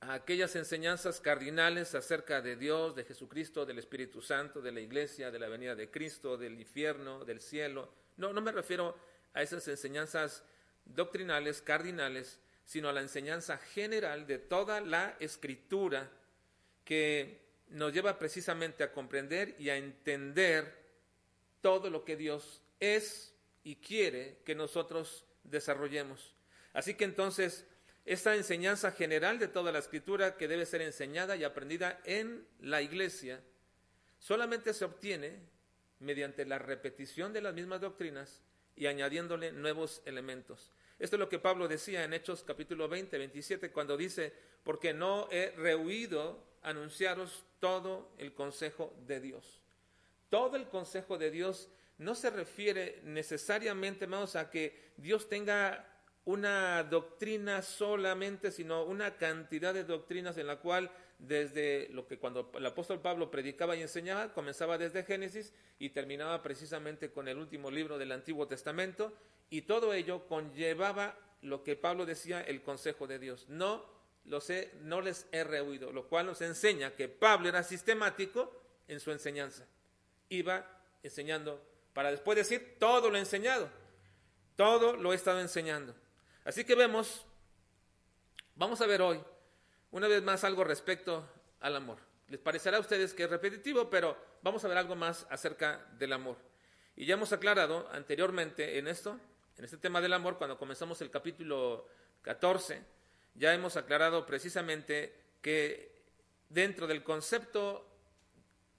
a 0.00 0.14
aquellas 0.14 0.54
enseñanzas 0.56 1.20
cardinales 1.20 1.94
acerca 1.94 2.40
de 2.40 2.56
Dios, 2.56 2.94
de 2.94 3.04
Jesucristo, 3.04 3.64
del 3.64 3.78
Espíritu 3.78 4.20
Santo, 4.20 4.60
de 4.60 4.72
la 4.72 4.80
iglesia, 4.80 5.30
de 5.30 5.38
la 5.38 5.48
venida 5.48 5.74
de 5.74 5.90
Cristo, 5.90 6.36
del 6.36 6.58
infierno, 6.58 7.24
del 7.24 7.40
cielo. 7.40 7.90
No, 8.16 8.32
no 8.32 8.40
me 8.40 8.52
refiero 8.52 8.96
a 9.34 9.42
esas 9.42 9.66
enseñanzas 9.68 10.42
doctrinales, 10.84 11.62
cardinales, 11.62 12.38
sino 12.64 12.88
a 12.88 12.92
la 12.92 13.00
enseñanza 13.00 13.58
general 13.58 14.26
de 14.26 14.38
toda 14.38 14.80
la 14.80 15.16
escritura 15.20 16.10
que 16.84 17.46
nos 17.68 17.92
lleva 17.92 18.18
precisamente 18.18 18.84
a 18.84 18.92
comprender 18.92 19.56
y 19.58 19.70
a 19.70 19.76
entender 19.76 20.86
todo 21.60 21.90
lo 21.90 22.04
que 22.04 22.16
Dios 22.16 22.62
es 22.78 23.34
y 23.64 23.76
quiere 23.76 24.38
que 24.44 24.54
nosotros 24.54 25.24
desarrollemos. 25.42 26.34
Así 26.72 26.94
que 26.94 27.04
entonces, 27.04 27.64
esta 28.06 28.36
enseñanza 28.36 28.92
general 28.92 29.40
de 29.40 29.48
toda 29.48 29.72
la 29.72 29.80
escritura 29.80 30.36
que 30.36 30.46
debe 30.46 30.64
ser 30.64 30.80
enseñada 30.80 31.34
y 31.34 31.42
aprendida 31.42 32.00
en 32.04 32.46
la 32.60 32.80
iglesia, 32.80 33.42
solamente 34.20 34.72
se 34.72 34.84
obtiene 34.84 35.40
mediante 35.98 36.46
la 36.46 36.60
repetición 36.60 37.32
de 37.32 37.40
las 37.40 37.52
mismas 37.52 37.80
doctrinas 37.80 38.42
y 38.76 38.86
añadiéndole 38.86 39.50
nuevos 39.50 40.02
elementos. 40.04 40.70
Esto 41.00 41.16
es 41.16 41.20
lo 41.20 41.28
que 41.28 41.40
Pablo 41.40 41.66
decía 41.66 42.04
en 42.04 42.14
Hechos 42.14 42.44
capítulo 42.46 42.88
20, 42.88 43.18
27, 43.18 43.72
cuando 43.72 43.96
dice, 43.96 44.32
porque 44.62 44.94
no 44.94 45.28
he 45.32 45.50
rehuido 45.56 46.44
anunciaros 46.62 47.44
todo 47.58 48.12
el 48.18 48.34
consejo 48.34 48.94
de 49.06 49.20
Dios. 49.20 49.60
Todo 50.30 50.56
el 50.56 50.68
consejo 50.68 51.18
de 51.18 51.32
Dios 51.32 51.70
no 51.98 52.14
se 52.14 52.30
refiere 52.30 53.00
necesariamente, 53.02 54.04
hermanos, 54.04 54.36
a 54.36 54.48
que 54.48 54.92
Dios 54.96 55.28
tenga 55.28 55.95
una 56.26 56.82
doctrina 56.82 57.62
solamente, 57.62 58.50
sino 58.50 58.84
una 58.84 59.16
cantidad 59.16 59.72
de 59.72 59.84
doctrinas 59.84 60.36
en 60.36 60.48
la 60.48 60.56
cual 60.56 60.90
desde 61.18 61.88
lo 61.92 62.06
que 62.06 62.18
cuando 62.18 62.50
el 62.54 62.66
apóstol 62.66 63.00
Pablo 63.00 63.30
predicaba 63.30 63.76
y 63.76 63.82
enseñaba, 63.82 64.32
comenzaba 64.34 64.76
desde 64.76 65.04
Génesis 65.04 65.52
y 65.78 65.90
terminaba 65.90 66.42
precisamente 66.42 67.10
con 67.10 67.28
el 67.28 67.38
último 67.38 67.70
libro 67.70 67.96
del 67.96 68.12
Antiguo 68.12 68.46
Testamento, 68.48 69.12
y 69.48 69.62
todo 69.62 69.94
ello 69.94 70.26
conllevaba 70.26 71.16
lo 71.42 71.62
que 71.62 71.76
Pablo 71.76 72.04
decía, 72.04 72.40
el 72.40 72.60
consejo 72.60 73.06
de 73.06 73.20
Dios. 73.20 73.46
No, 73.48 73.84
los 74.24 74.50
he, 74.50 74.72
no 74.82 75.00
les 75.00 75.28
he 75.30 75.44
rehuido, 75.44 75.92
lo 75.92 76.08
cual 76.08 76.26
nos 76.26 76.40
enseña 76.42 76.96
que 76.96 77.08
Pablo 77.08 77.48
era 77.48 77.62
sistemático 77.62 78.52
en 78.88 78.98
su 78.98 79.12
enseñanza. 79.12 79.64
Iba 80.28 80.66
enseñando 81.04 81.62
para 81.94 82.10
después 82.10 82.36
decir, 82.36 82.76
todo 82.80 83.10
lo 83.10 83.16
he 83.16 83.20
enseñado, 83.20 83.70
todo 84.56 84.96
lo 84.96 85.12
he 85.12 85.16
estado 85.16 85.40
enseñando. 85.40 85.94
Así 86.46 86.64
que 86.64 86.76
vemos, 86.76 87.26
vamos 88.54 88.80
a 88.80 88.86
ver 88.86 89.02
hoy, 89.02 89.20
una 89.90 90.06
vez 90.06 90.22
más, 90.22 90.44
algo 90.44 90.62
respecto 90.62 91.28
al 91.58 91.74
amor. 91.74 91.98
Les 92.28 92.38
parecerá 92.38 92.76
a 92.76 92.80
ustedes 92.80 93.12
que 93.14 93.24
es 93.24 93.30
repetitivo, 93.30 93.90
pero 93.90 94.16
vamos 94.42 94.64
a 94.64 94.68
ver 94.68 94.78
algo 94.78 94.94
más 94.94 95.26
acerca 95.28 95.84
del 95.98 96.12
amor. 96.12 96.36
Y 96.94 97.04
ya 97.04 97.14
hemos 97.14 97.32
aclarado 97.32 97.88
anteriormente 97.90 98.78
en 98.78 98.86
esto, 98.86 99.18
en 99.58 99.64
este 99.64 99.76
tema 99.76 100.00
del 100.00 100.12
amor, 100.12 100.38
cuando 100.38 100.56
comenzamos 100.56 101.00
el 101.00 101.10
capítulo 101.10 101.88
14, 102.22 102.80
ya 103.34 103.52
hemos 103.52 103.76
aclarado 103.76 104.24
precisamente 104.24 105.16
que 105.42 106.00
dentro 106.48 106.86
del 106.86 107.02
concepto 107.02 107.90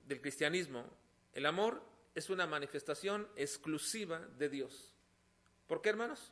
del 0.05 0.21
cristianismo, 0.21 0.85
el 1.33 1.45
amor 1.45 1.83
es 2.15 2.29
una 2.29 2.47
manifestación 2.47 3.27
exclusiva 3.35 4.19
de 4.37 4.47
Dios. 4.47 4.93
¿Por 5.67 5.81
qué, 5.81 5.89
hermanos? 5.89 6.31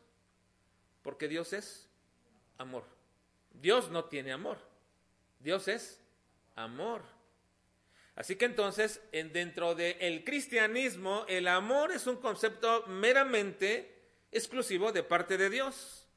Porque 1.06 1.28
Dios 1.28 1.54
es 1.54 1.88
amor. 2.58 2.84
Dios 3.54 3.92
no 3.92 4.06
tiene 4.06 4.32
amor. 4.32 4.58
Dios 5.40 5.68
es 5.68 6.02
amor. 6.56 7.04
Así 8.16 8.38
que 8.38 8.46
entonces, 8.46 9.00
en, 9.12 9.32
dentro 9.32 9.76
del 9.76 10.24
cristianismo, 10.24 11.24
el 11.30 11.48
amor 11.48 11.92
es 11.92 12.08
un 12.08 12.16
concepto 12.16 12.88
meramente 12.88 14.02
exclusivo 14.32 14.92
de 14.92 15.04
parte 15.04 15.38
de 15.38 15.52
Dios. 15.52 16.08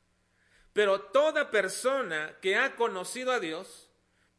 Pero 0.73 1.03
toda 1.03 1.51
persona 1.51 2.39
que 2.41 2.57
ha 2.57 2.75
conocido 2.75 3.33
a 3.33 3.41
Dios, 3.41 3.91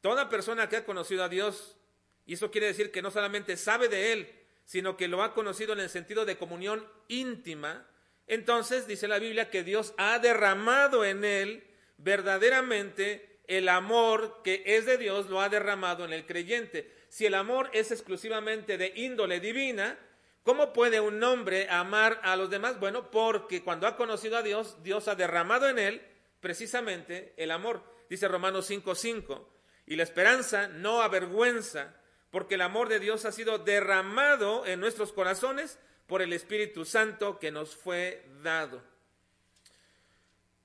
toda 0.01 0.29
persona 0.29 0.67
que 0.67 0.77
ha 0.77 0.85
conocido 0.85 1.23
a 1.23 1.29
Dios, 1.29 1.77
y 2.25 2.33
eso 2.33 2.49
quiere 2.49 2.65
decir 2.65 2.91
que 2.91 3.03
no 3.03 3.11
solamente 3.11 3.55
sabe 3.55 3.87
de 3.87 4.13
Él, 4.13 4.35
sino 4.65 4.97
que 4.97 5.07
lo 5.07 5.21
ha 5.21 5.35
conocido 5.35 5.73
en 5.73 5.81
el 5.81 5.91
sentido 5.91 6.25
de 6.25 6.39
comunión 6.39 6.87
íntima, 7.07 7.85
entonces 8.29 8.88
dice 8.88 9.07
la 9.07 9.19
Biblia 9.19 9.50
que 9.50 9.63
Dios 9.63 9.93
ha 9.98 10.19
derramado 10.19 11.03
en 11.03 11.25
él 11.25 11.63
verdaderamente 11.98 13.39
el 13.48 13.67
amor 13.67 14.41
que 14.43 14.62
es 14.65 14.86
de 14.86 14.98
Dios, 14.98 15.27
lo 15.27 15.41
ha 15.41 15.50
derramado 15.50 16.05
en 16.05 16.13
el 16.13 16.25
creyente. 16.27 16.93
Si 17.09 17.25
el 17.25 17.33
amor 17.33 17.71
es 17.74 17.91
exclusivamente 17.91 18.77
de 18.77 18.93
índole 18.95 19.39
divina, 19.39 19.98
¿cómo 20.43 20.71
puede 20.71 21.00
un 21.00 21.21
hombre 21.24 21.67
amar 21.69 22.21
a 22.24 22.36
los 22.36 22.51
demás? 22.51 22.79
Bueno, 22.79 23.09
porque 23.09 23.63
cuando 23.63 23.88
ha 23.88 23.98
conocido 23.98 24.38
a 24.38 24.43
Dios, 24.43 24.77
Dios 24.83 25.07
ha 25.07 25.15
derramado 25.15 25.67
en 25.67 25.79
él 25.79 26.01
precisamente 26.39 27.33
el 27.38 27.50
amor. 27.50 27.81
Dice 28.07 28.27
Romanos 28.27 28.69
5:5, 28.69 29.48
y 29.88 29.95
la 29.95 30.03
esperanza 30.03 30.67
no 30.67 31.01
avergüenza 31.01 31.95
porque 32.29 32.55
el 32.55 32.62
amor 32.62 32.89
de 32.89 33.00
Dios 33.00 33.25
ha 33.25 33.31
sido 33.31 33.57
derramado 33.57 34.65
en 34.67 34.79
nuestros 34.79 35.12
corazones 35.12 35.79
por 36.09 36.21
el 36.21 36.33
Espíritu 36.33 36.83
Santo 36.83 37.39
que 37.39 37.51
nos 37.51 37.73
fue 37.73 38.25
dado. 38.43 38.81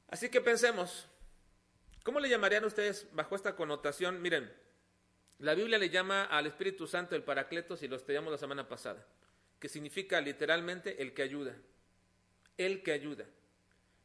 Así 0.08 0.28
que 0.28 0.40
pensemos, 0.40 1.06
¿cómo 2.02 2.18
le 2.18 2.28
llamarían 2.28 2.64
ustedes 2.64 3.06
bajo 3.12 3.36
esta 3.36 3.54
connotación? 3.54 4.20
Miren, 4.20 4.52
la 5.38 5.54
Biblia 5.54 5.78
le 5.78 5.90
llama 5.90 6.24
al 6.24 6.46
Espíritu 6.46 6.88
Santo 6.88 7.14
el 7.14 7.22
Paracletos 7.22 7.82
y 7.84 7.88
lo 7.88 7.94
estudiamos 7.94 8.32
la 8.32 8.38
semana 8.38 8.68
pasada, 8.68 9.06
que 9.60 9.68
significa 9.68 10.20
literalmente 10.20 11.00
el 11.00 11.14
que 11.14 11.22
ayuda, 11.22 11.54
el 12.58 12.82
que 12.82 12.90
ayuda, 12.90 13.26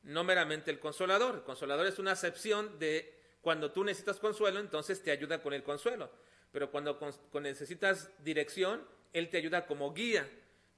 no 0.04 0.24
meramente 0.24 0.70
el 0.70 0.80
consolador. 0.80 1.34
El 1.36 1.44
consolador 1.44 1.88
es 1.88 1.98
una 1.98 2.12
acepción 2.12 2.78
de 2.78 3.18
cuando 3.42 3.72
tú 3.72 3.84
necesitas 3.84 4.20
consuelo, 4.20 4.60
entonces 4.60 5.02
te 5.02 5.10
ayuda 5.10 5.42
con 5.42 5.54
el 5.54 5.64
consuelo 5.64 6.12
pero 6.52 6.72
cuando 6.72 7.00
necesitas 7.42 8.10
dirección, 8.24 8.84
Él 9.14 9.30
te 9.30 9.38
ayuda 9.38 9.66
como 9.66 9.94
guía. 9.94 10.28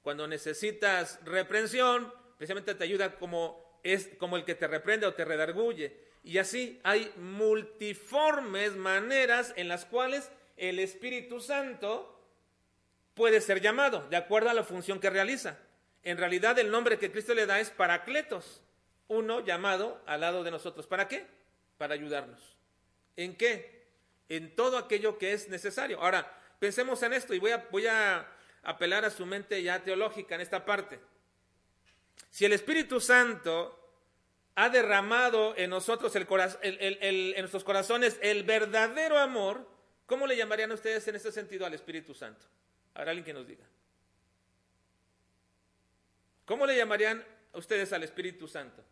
Cuando 0.02 0.26
necesitas 0.26 1.18
reprensión, 1.24 2.12
precisamente 2.36 2.74
te 2.74 2.84
ayuda 2.84 3.16
como, 3.16 3.78
es, 3.82 4.10
como 4.18 4.36
el 4.36 4.44
que 4.44 4.54
te 4.54 4.66
reprende 4.66 5.06
o 5.06 5.14
te 5.14 5.24
redarguye. 5.24 5.96
Y 6.24 6.38
así 6.38 6.80
hay 6.84 7.12
multiformes 7.16 8.76
maneras 8.76 9.52
en 9.56 9.68
las 9.68 9.84
cuales 9.84 10.30
el 10.56 10.78
Espíritu 10.78 11.40
Santo 11.40 12.20
puede 13.14 13.40
ser 13.40 13.60
llamado, 13.60 14.06
de 14.08 14.16
acuerdo 14.16 14.50
a 14.50 14.54
la 14.54 14.64
función 14.64 15.00
que 15.00 15.10
realiza. 15.10 15.58
En 16.02 16.18
realidad 16.18 16.58
el 16.58 16.70
nombre 16.70 16.98
que 16.98 17.12
Cristo 17.12 17.34
le 17.34 17.46
da 17.46 17.60
es 17.60 17.70
Paracletos, 17.70 18.62
uno 19.08 19.40
llamado 19.40 20.02
al 20.06 20.20
lado 20.20 20.42
de 20.42 20.50
nosotros. 20.50 20.86
¿Para 20.86 21.08
qué? 21.08 21.26
Para 21.78 21.94
ayudarnos. 21.94 22.56
¿En 23.16 23.36
qué? 23.36 23.82
en 24.36 24.56
todo 24.56 24.78
aquello 24.78 25.18
que 25.18 25.34
es 25.34 25.48
necesario. 25.50 26.00
Ahora, 26.00 26.32
pensemos 26.58 27.02
en 27.02 27.12
esto 27.12 27.34
y 27.34 27.38
voy 27.38 27.50
a, 27.50 27.68
voy 27.70 27.86
a 27.86 28.26
apelar 28.62 29.04
a 29.04 29.10
su 29.10 29.26
mente 29.26 29.62
ya 29.62 29.82
teológica 29.82 30.34
en 30.34 30.40
esta 30.40 30.64
parte. 30.64 31.00
Si 32.30 32.44
el 32.44 32.52
Espíritu 32.52 33.00
Santo 33.00 33.78
ha 34.54 34.68
derramado 34.68 35.54
en 35.56 35.70
nosotros 35.70 36.14
el, 36.14 36.26
en 36.62 37.40
nuestros 37.40 37.64
corazones 37.64 38.18
el 38.22 38.42
verdadero 38.44 39.18
amor, 39.18 39.68
¿cómo 40.06 40.26
le 40.26 40.36
llamarían 40.36 40.72
ustedes 40.72 41.06
en 41.08 41.16
este 41.16 41.32
sentido 41.32 41.66
al 41.66 41.74
Espíritu 41.74 42.14
Santo? 42.14 42.46
Habrá 42.94 43.10
alguien 43.10 43.24
que 43.24 43.32
nos 43.32 43.46
diga. 43.46 43.64
¿Cómo 46.44 46.66
le 46.66 46.76
llamarían 46.76 47.24
ustedes 47.54 47.92
al 47.92 48.02
Espíritu 48.02 48.46
Santo? 48.46 48.84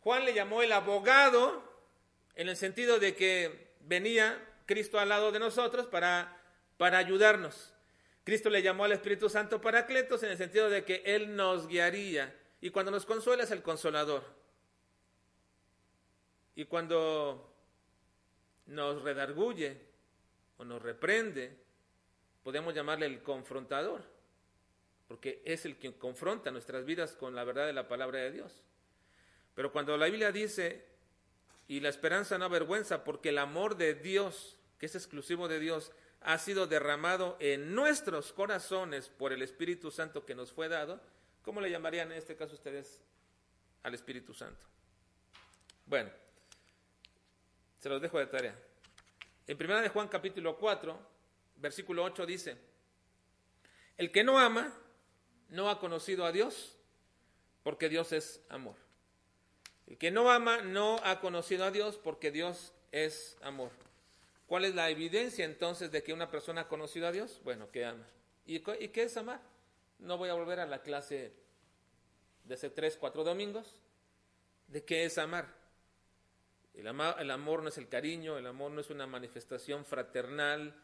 Juan 0.00 0.24
le 0.24 0.34
llamó 0.34 0.62
el 0.62 0.72
abogado 0.72 1.62
en 2.34 2.48
el 2.48 2.56
sentido 2.56 2.98
de 2.98 3.14
que 3.14 3.74
venía 3.80 4.40
Cristo 4.66 4.98
al 4.98 5.08
lado 5.08 5.32
de 5.32 5.38
nosotros 5.38 5.86
para, 5.86 6.40
para 6.76 6.98
ayudarnos. 6.98 7.72
Cristo 8.26 8.50
le 8.50 8.60
llamó 8.60 8.82
al 8.82 8.90
Espíritu 8.90 9.28
Santo 9.28 9.60
Paracletos 9.60 10.20
en 10.24 10.30
el 10.32 10.36
sentido 10.36 10.68
de 10.68 10.84
que 10.84 11.00
Él 11.06 11.36
nos 11.36 11.68
guiaría. 11.68 12.36
Y 12.60 12.70
cuando 12.70 12.90
nos 12.90 13.06
consuela 13.06 13.44
es 13.44 13.52
el 13.52 13.62
consolador. 13.62 14.24
Y 16.56 16.64
cuando 16.64 17.54
nos 18.66 19.00
redarguye 19.02 19.80
o 20.56 20.64
nos 20.64 20.82
reprende, 20.82 21.56
podemos 22.42 22.74
llamarle 22.74 23.06
el 23.06 23.22
confrontador, 23.22 24.02
porque 25.06 25.40
es 25.44 25.64
el 25.64 25.76
que 25.76 25.96
confronta 25.96 26.50
nuestras 26.50 26.84
vidas 26.84 27.12
con 27.12 27.36
la 27.36 27.44
verdad 27.44 27.66
de 27.66 27.74
la 27.74 27.86
palabra 27.86 28.18
de 28.18 28.32
Dios. 28.32 28.64
Pero 29.54 29.70
cuando 29.70 29.96
la 29.96 30.06
Biblia 30.06 30.32
dice 30.32 30.84
y 31.68 31.78
la 31.78 31.90
esperanza 31.90 32.38
no 32.38 32.46
avergüenza, 32.46 33.04
porque 33.04 33.28
el 33.28 33.38
amor 33.38 33.76
de 33.76 33.94
Dios, 33.94 34.56
que 34.80 34.86
es 34.86 34.96
exclusivo 34.96 35.46
de 35.46 35.60
Dios, 35.60 35.92
ha 36.20 36.38
sido 36.38 36.66
derramado 36.66 37.36
en 37.40 37.74
nuestros 37.74 38.32
corazones 38.32 39.08
por 39.08 39.32
el 39.32 39.42
Espíritu 39.42 39.90
Santo 39.90 40.26
que 40.26 40.34
nos 40.34 40.52
fue 40.52 40.68
dado. 40.68 41.00
¿Cómo 41.42 41.60
le 41.60 41.70
llamarían 41.70 42.10
en 42.10 42.18
este 42.18 42.36
caso 42.36 42.54
ustedes 42.54 43.00
al 43.82 43.94
Espíritu 43.94 44.34
Santo? 44.34 44.66
Bueno, 45.86 46.10
se 47.78 47.88
los 47.88 48.02
dejo 48.02 48.18
de 48.18 48.26
tarea. 48.26 48.54
En 49.46 49.56
primera 49.56 49.80
de 49.80 49.88
Juan 49.88 50.08
capítulo 50.08 50.58
4, 50.58 50.98
versículo 51.56 52.02
8 52.02 52.26
dice, 52.26 52.56
el 53.96 54.10
que 54.10 54.24
no 54.24 54.38
ama 54.38 54.72
no 55.48 55.70
ha 55.70 55.78
conocido 55.78 56.26
a 56.26 56.32
Dios, 56.32 56.76
porque 57.62 57.88
Dios 57.88 58.12
es 58.12 58.40
amor. 58.48 58.74
El 59.86 59.98
que 59.98 60.10
no 60.10 60.30
ama 60.30 60.58
no 60.62 61.00
ha 61.04 61.20
conocido 61.20 61.64
a 61.64 61.70
Dios 61.70 61.96
porque 61.96 62.30
Dios 62.30 62.72
es 62.90 63.36
amor. 63.40 63.70
¿Cuál 64.46 64.64
es 64.64 64.74
la 64.74 64.88
evidencia 64.90 65.44
entonces 65.44 65.90
de 65.90 66.02
que 66.02 66.12
una 66.12 66.30
persona 66.30 66.62
ha 66.62 66.68
conocido 66.68 67.08
a 67.08 67.12
Dios? 67.12 67.40
Bueno, 67.42 67.70
que 67.70 67.84
ama. 67.84 68.06
¿Y, 68.46 68.60
qué 68.60 69.02
es 69.02 69.16
amar? 69.16 69.40
No 69.98 70.18
voy 70.18 70.28
a 70.28 70.34
volver 70.34 70.60
a 70.60 70.66
la 70.66 70.82
clase 70.82 71.32
de 72.44 72.54
hace 72.54 72.70
tres, 72.70 72.96
cuatro 72.96 73.24
domingos. 73.24 73.80
¿De 74.68 74.84
qué 74.84 75.04
es 75.04 75.18
amar? 75.18 75.52
El, 76.74 76.86
el 76.86 77.30
amor 77.30 77.62
no 77.62 77.70
es 77.70 77.78
el 77.78 77.88
cariño, 77.88 78.38
el 78.38 78.46
amor 78.46 78.70
no 78.70 78.80
es 78.80 78.90
una 78.90 79.06
manifestación 79.06 79.84
fraternal 79.84 80.74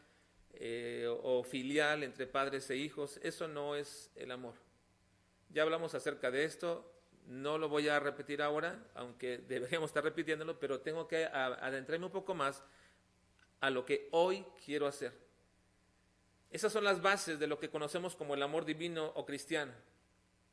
eh, 0.55 1.07
o 1.07 1.43
filial 1.43 2.03
entre 2.03 2.27
padres 2.27 2.69
e 2.69 2.75
hijos. 2.75 3.17
Eso 3.23 3.47
no 3.47 3.75
es 3.75 4.11
el 4.15 4.31
amor. 4.31 4.55
Ya 5.49 5.63
hablamos 5.63 5.95
acerca 5.95 6.31
de 6.31 6.43
esto, 6.43 6.91
no 7.27 7.57
lo 7.57 7.69
voy 7.69 7.87
a 7.87 7.99
repetir 7.99 8.41
ahora, 8.41 8.83
aunque 8.93 9.37
deberíamos 9.37 9.89
estar 9.89 10.03
repitiéndolo, 10.03 10.59
pero 10.59 10.81
tengo 10.81 11.07
que 11.07 11.25
adentrarme 11.25 12.07
un 12.07 12.11
poco 12.11 12.33
más 12.33 12.63
a 13.63 13.69
lo 13.69 13.85
que 13.85 14.09
hoy 14.11 14.45
quiero 14.65 14.87
hacer. 14.87 15.13
Esas 16.51 16.73
son 16.73 16.83
las 16.83 17.01
bases 17.01 17.39
de 17.39 17.47
lo 17.47 17.59
que 17.59 17.69
conocemos 17.69 18.13
como 18.13 18.33
el 18.33 18.43
amor 18.43 18.65
divino 18.65 19.13
o 19.15 19.25
cristiano. 19.25 19.71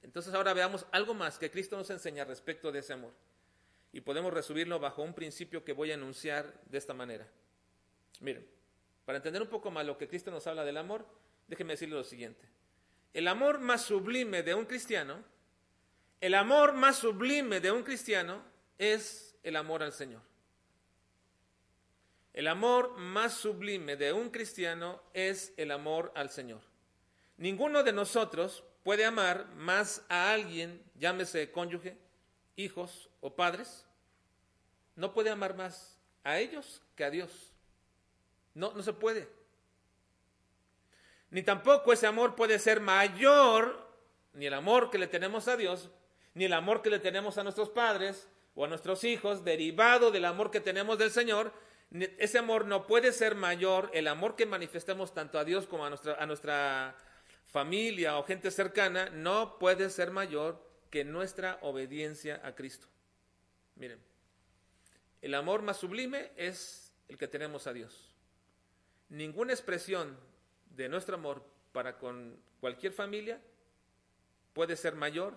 Entonces 0.00 0.32
ahora 0.32 0.54
veamos 0.54 0.86
algo 0.92 1.12
más 1.12 1.36
que 1.36 1.50
Cristo 1.50 1.76
nos 1.76 1.90
enseña 1.90 2.24
respecto 2.24 2.70
de 2.70 2.78
ese 2.78 2.92
amor. 2.92 3.12
Y 3.92 4.02
podemos 4.02 4.32
resumirlo 4.32 4.78
bajo 4.78 5.02
un 5.02 5.12
principio 5.12 5.64
que 5.64 5.72
voy 5.72 5.90
a 5.90 5.94
enunciar 5.94 6.54
de 6.66 6.78
esta 6.78 6.94
manera. 6.94 7.26
Miren, 8.20 8.46
para 9.04 9.16
entender 9.16 9.42
un 9.42 9.48
poco 9.48 9.72
más 9.72 9.84
lo 9.84 9.98
que 9.98 10.06
Cristo 10.06 10.30
nos 10.30 10.46
habla 10.46 10.64
del 10.64 10.76
amor, 10.76 11.04
déjenme 11.48 11.72
decirle 11.72 11.96
lo 11.96 12.04
siguiente. 12.04 12.48
El 13.12 13.26
amor 13.26 13.58
más 13.58 13.82
sublime 13.82 14.44
de 14.44 14.54
un 14.54 14.66
cristiano, 14.66 15.24
el 16.20 16.36
amor 16.36 16.74
más 16.74 16.98
sublime 16.98 17.58
de 17.58 17.72
un 17.72 17.82
cristiano 17.82 18.40
es 18.78 19.36
el 19.42 19.56
amor 19.56 19.82
al 19.82 19.92
Señor. 19.92 20.29
El 22.40 22.48
amor 22.48 22.96
más 22.96 23.34
sublime 23.34 23.96
de 23.96 24.14
un 24.14 24.30
cristiano 24.30 25.02
es 25.12 25.52
el 25.58 25.70
amor 25.70 26.10
al 26.14 26.30
Señor. 26.30 26.62
Ninguno 27.36 27.82
de 27.82 27.92
nosotros 27.92 28.64
puede 28.82 29.04
amar 29.04 29.44
más 29.56 30.06
a 30.08 30.32
alguien, 30.32 30.82
llámese 30.94 31.52
cónyuge, 31.52 31.98
hijos 32.56 33.10
o 33.20 33.36
padres, 33.36 33.84
no 34.96 35.12
puede 35.12 35.28
amar 35.28 35.54
más 35.54 35.98
a 36.24 36.38
ellos 36.38 36.80
que 36.96 37.04
a 37.04 37.10
Dios. 37.10 37.52
No, 38.54 38.72
no 38.72 38.82
se 38.82 38.94
puede. 38.94 39.28
Ni 41.28 41.42
tampoco 41.42 41.92
ese 41.92 42.06
amor 42.06 42.36
puede 42.36 42.58
ser 42.58 42.80
mayor, 42.80 43.86
ni 44.32 44.46
el 44.46 44.54
amor 44.54 44.88
que 44.88 44.96
le 44.96 45.08
tenemos 45.08 45.46
a 45.46 45.58
Dios, 45.58 45.90
ni 46.32 46.46
el 46.46 46.54
amor 46.54 46.80
que 46.80 46.88
le 46.88 47.00
tenemos 47.00 47.36
a 47.36 47.42
nuestros 47.42 47.68
padres 47.68 48.28
o 48.54 48.64
a 48.64 48.68
nuestros 48.68 49.04
hijos, 49.04 49.44
derivado 49.44 50.10
del 50.10 50.24
amor 50.24 50.50
que 50.50 50.60
tenemos 50.60 50.96
del 50.96 51.10
Señor. 51.10 51.52
Ese 51.90 52.38
amor 52.38 52.66
no 52.66 52.86
puede 52.86 53.12
ser 53.12 53.34
mayor, 53.34 53.90
el 53.92 54.06
amor 54.06 54.36
que 54.36 54.46
manifestemos 54.46 55.12
tanto 55.12 55.38
a 55.38 55.44
Dios 55.44 55.66
como 55.66 55.84
a 55.84 55.88
nuestra, 55.88 56.14
a 56.14 56.26
nuestra 56.26 56.96
familia 57.46 58.16
o 58.16 58.22
gente 58.22 58.50
cercana, 58.52 59.10
no 59.10 59.58
puede 59.58 59.90
ser 59.90 60.12
mayor 60.12 60.64
que 60.90 61.04
nuestra 61.04 61.58
obediencia 61.62 62.40
a 62.44 62.54
Cristo. 62.54 62.86
Miren, 63.74 63.98
el 65.20 65.34
amor 65.34 65.62
más 65.62 65.78
sublime 65.78 66.30
es 66.36 66.92
el 67.08 67.18
que 67.18 67.28
tenemos 67.28 67.66
a 67.66 67.72
Dios. 67.72 68.14
Ninguna 69.08 69.52
expresión 69.52 70.16
de 70.76 70.88
nuestro 70.88 71.16
amor 71.16 71.44
para 71.72 71.98
con 71.98 72.40
cualquier 72.60 72.92
familia 72.92 73.40
puede 74.52 74.76
ser 74.76 74.94
mayor 74.94 75.34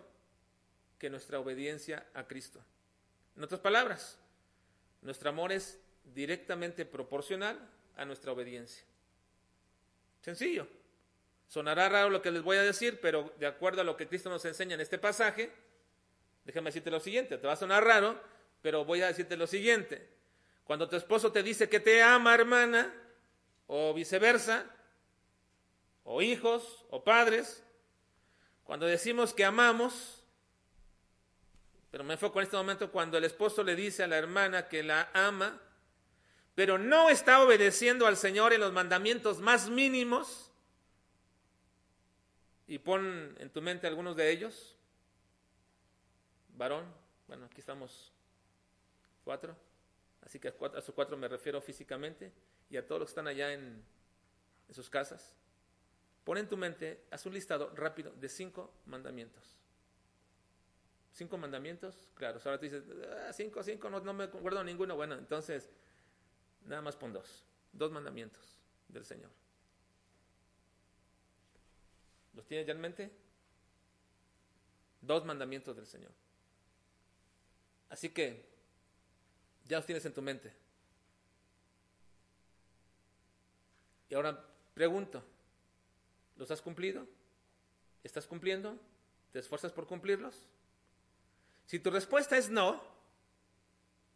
que 0.99 1.09
nuestra 1.09 1.39
obediencia 1.39 2.05
a 2.13 2.27
Cristo. 2.27 2.63
En 3.35 3.43
otras 3.43 3.59
palabras, 3.59 4.19
nuestro 5.01 5.29
amor 5.29 5.51
es 5.51 5.79
directamente 6.03 6.85
proporcional 6.85 7.59
a 7.95 8.05
nuestra 8.05 8.31
obediencia. 8.31 8.83
Sencillo. 10.21 10.67
Sonará 11.47 11.89
raro 11.89 12.09
lo 12.09 12.21
que 12.21 12.31
les 12.31 12.41
voy 12.41 12.57
a 12.57 12.63
decir, 12.63 12.99
pero 13.01 13.33
de 13.37 13.45
acuerdo 13.45 13.81
a 13.81 13.83
lo 13.83 13.95
que 13.95 14.07
Cristo 14.07 14.29
nos 14.29 14.43
enseña 14.45 14.75
en 14.75 14.81
este 14.81 14.97
pasaje, 14.97 15.51
déjame 16.45 16.69
decirte 16.69 16.89
lo 16.89 16.99
siguiente, 16.99 17.37
te 17.37 17.45
va 17.45 17.53
a 17.53 17.57
sonar 17.57 17.83
raro, 17.83 18.19
pero 18.61 18.85
voy 18.85 19.01
a 19.01 19.07
decirte 19.07 19.37
lo 19.37 19.45
siguiente. 19.45 20.09
Cuando 20.63 20.89
tu 20.89 20.95
esposo 20.95 21.31
te 21.31 21.43
dice 21.43 21.69
que 21.69 21.79
te 21.79 22.01
ama, 22.01 22.33
hermana, 22.33 22.93
o 23.67 23.93
viceversa, 23.93 24.65
o 26.03 26.21
hijos, 26.21 26.85
o 26.89 27.03
padres, 27.03 27.63
cuando 28.63 28.85
decimos 28.85 29.33
que 29.33 29.45
amamos, 29.45 30.23
pero 31.91 32.03
me 32.03 32.13
enfoco 32.13 32.39
en 32.39 32.45
este 32.45 32.57
momento 32.57 32.91
cuando 32.91 33.17
el 33.17 33.25
esposo 33.25 33.63
le 33.63 33.75
dice 33.75 34.03
a 34.03 34.07
la 34.07 34.17
hermana 34.17 34.67
que 34.67 34.81
la 34.81 35.09
ama, 35.13 35.61
pero 36.55 36.77
no 36.77 37.09
está 37.09 37.43
obedeciendo 37.43 38.05
al 38.05 38.17
Señor 38.17 38.53
en 38.53 38.61
los 38.61 38.73
mandamientos 38.73 39.39
más 39.39 39.69
mínimos, 39.69 40.51
y 42.67 42.79
pon 42.79 43.35
en 43.39 43.49
tu 43.49 43.61
mente 43.61 43.87
algunos 43.87 44.15
de 44.15 44.31
ellos. 44.31 44.77
Varón, 46.55 46.85
bueno, 47.27 47.45
aquí 47.45 47.59
estamos 47.59 48.13
cuatro, 49.23 49.55
así 50.21 50.39
que 50.39 50.49
a, 50.49 50.51
cuatro, 50.53 50.81
sus 50.81 50.95
cuatro 50.95 51.17
me 51.17 51.27
refiero 51.27 51.61
físicamente 51.61 52.31
y 52.69 52.77
a 52.77 52.85
todos 52.85 52.99
los 53.01 53.09
que 53.09 53.11
están 53.11 53.27
allá 53.27 53.53
en, 53.53 53.83
en 54.67 54.73
sus 54.73 54.89
casas. 54.89 55.35
Pon 56.23 56.37
en 56.37 56.47
tu 56.47 56.55
mente, 56.55 57.03
haz 57.11 57.25
un 57.25 57.33
listado 57.33 57.73
rápido 57.75 58.13
de 58.13 58.29
cinco 58.29 58.73
mandamientos. 58.85 59.59
¿Cinco 61.11 61.37
mandamientos? 61.37 62.09
Claro, 62.15 62.39
ahora 62.43 62.57
tú 62.57 62.63
dices, 62.63 62.83
ah, 63.27 63.33
cinco, 63.33 63.61
cinco, 63.61 63.89
no, 63.89 63.99
no 63.99 64.13
me 64.13 64.23
acuerdo 64.23 64.63
ninguno. 64.63 64.95
Bueno, 64.95 65.15
entonces, 65.15 65.69
nada 66.65 66.81
más 66.81 66.95
pon 66.95 67.13
dos. 67.13 67.45
Dos 67.71 67.91
mandamientos 67.91 68.59
del 68.87 69.05
Señor. 69.05 69.31
¿Los 72.33 72.45
tienes 72.45 72.65
ya 72.67 72.73
en 72.73 72.81
mente? 72.81 73.11
Dos 75.01 75.25
mandamientos 75.25 75.75
del 75.75 75.85
Señor. 75.87 76.11
Así 77.89 78.09
que 78.09 78.45
ya 79.65 79.77
los 79.77 79.85
tienes 79.85 80.05
en 80.05 80.13
tu 80.13 80.21
mente. 80.21 80.53
Y 84.09 84.15
ahora 84.15 84.45
pregunto, 84.73 85.23
¿los 86.37 86.49
has 86.51 86.61
cumplido? 86.61 87.07
¿Estás 88.03 88.27
cumpliendo? 88.27 88.77
¿Te 89.31 89.39
esfuerzas 89.39 89.71
por 89.71 89.87
cumplirlos? 89.87 90.47
Si 91.65 91.79
tu 91.79 91.89
respuesta 91.89 92.37
es 92.37 92.49
no, 92.49 92.83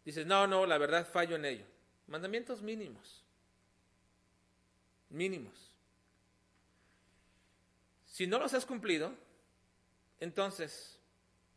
dices, 0.05 0.25
no, 0.25 0.47
no, 0.47 0.65
la 0.65 0.77
verdad 0.77 1.07
fallo 1.07 1.35
en 1.35 1.45
ello. 1.45 1.65
Mandamientos 2.07 2.61
mínimos. 2.61 3.23
Mínimos. 5.09 5.53
Si 8.05 8.25
no 8.25 8.39
los 8.39 8.53
has 8.53 8.65
cumplido, 8.65 9.13
entonces, 10.19 10.97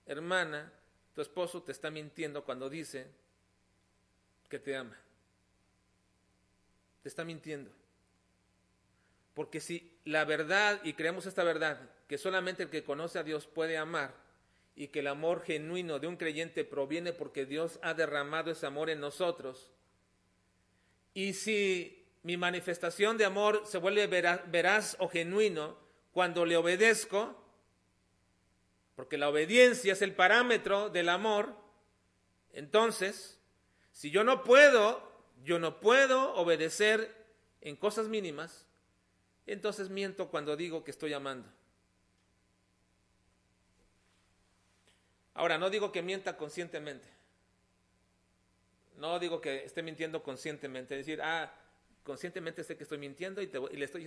hermana, 0.06 0.72
tu 1.14 1.22
esposo 1.22 1.62
te 1.62 1.72
está 1.72 1.90
mintiendo 1.90 2.44
cuando 2.44 2.68
dice 2.68 3.06
que 4.48 4.58
te 4.58 4.76
ama. 4.76 4.96
Te 7.02 7.08
está 7.08 7.24
mintiendo. 7.24 7.70
Porque 9.34 9.60
si 9.60 9.98
la 10.04 10.24
verdad, 10.24 10.80
y 10.84 10.92
creemos 10.92 11.26
esta 11.26 11.44
verdad, 11.44 11.80
que 12.08 12.18
solamente 12.18 12.64
el 12.64 12.70
que 12.70 12.84
conoce 12.84 13.18
a 13.18 13.22
Dios 13.22 13.46
puede 13.46 13.78
amar, 13.78 14.12
y 14.76 14.88
que 14.88 15.00
el 15.00 15.06
amor 15.06 15.42
genuino 15.42 15.98
de 15.98 16.06
un 16.06 16.16
creyente 16.16 16.64
proviene 16.64 17.12
porque 17.12 17.46
Dios 17.46 17.78
ha 17.82 17.94
derramado 17.94 18.50
ese 18.50 18.66
amor 18.66 18.90
en 18.90 19.00
nosotros, 19.00 19.70
y 21.14 21.33
si 21.33 22.07
mi 22.23 22.37
manifestación 22.37 23.16
de 23.16 23.25
amor 23.25 23.62
se 23.66 23.79
vuelve 23.79 24.07
veraz, 24.07 24.96
o 24.99 25.09
genuino, 25.09 25.77
cuando 26.12 26.44
le 26.44 26.57
obedezco, 26.57 27.37
porque 28.94 29.16
la 29.16 29.29
obediencia 29.29 29.92
es 29.92 30.03
el 30.03 30.14
parámetro 30.14 30.90
del 30.90 31.09
amor, 31.09 31.55
entonces, 32.53 33.38
si 33.92 34.11
yo 34.11 34.25
no 34.25 34.44
puedo, 34.44 35.03
yo 35.44 35.59
no 35.59 35.81
puedo 35.81 36.35
obedecer 36.35 37.16
en 37.61 37.77
cosas 37.77 38.09
mínimas, 38.09 38.66
entonces 39.46 39.88
miento 39.88 40.29
cuando 40.29 40.57
digo 40.57 40.85
que 40.85 40.90
estoy 40.90 41.12
amando. 41.12 41.49
Ahora, 45.35 45.59
no 45.59 45.70
digo 45.70 45.90
que 45.90 46.03
mienta 46.03 46.37
conscientemente. 46.37 47.09
No 49.00 49.18
digo 49.18 49.40
que 49.40 49.64
esté 49.64 49.82
mintiendo 49.82 50.22
conscientemente. 50.22 50.94
Es 50.94 51.06
decir, 51.06 51.22
ah, 51.22 51.50
conscientemente 52.04 52.62
sé 52.62 52.76
que 52.76 52.82
estoy 52.82 52.98
mintiendo 52.98 53.40
y, 53.40 53.46
le, 53.46 53.84
estoy 53.84 54.06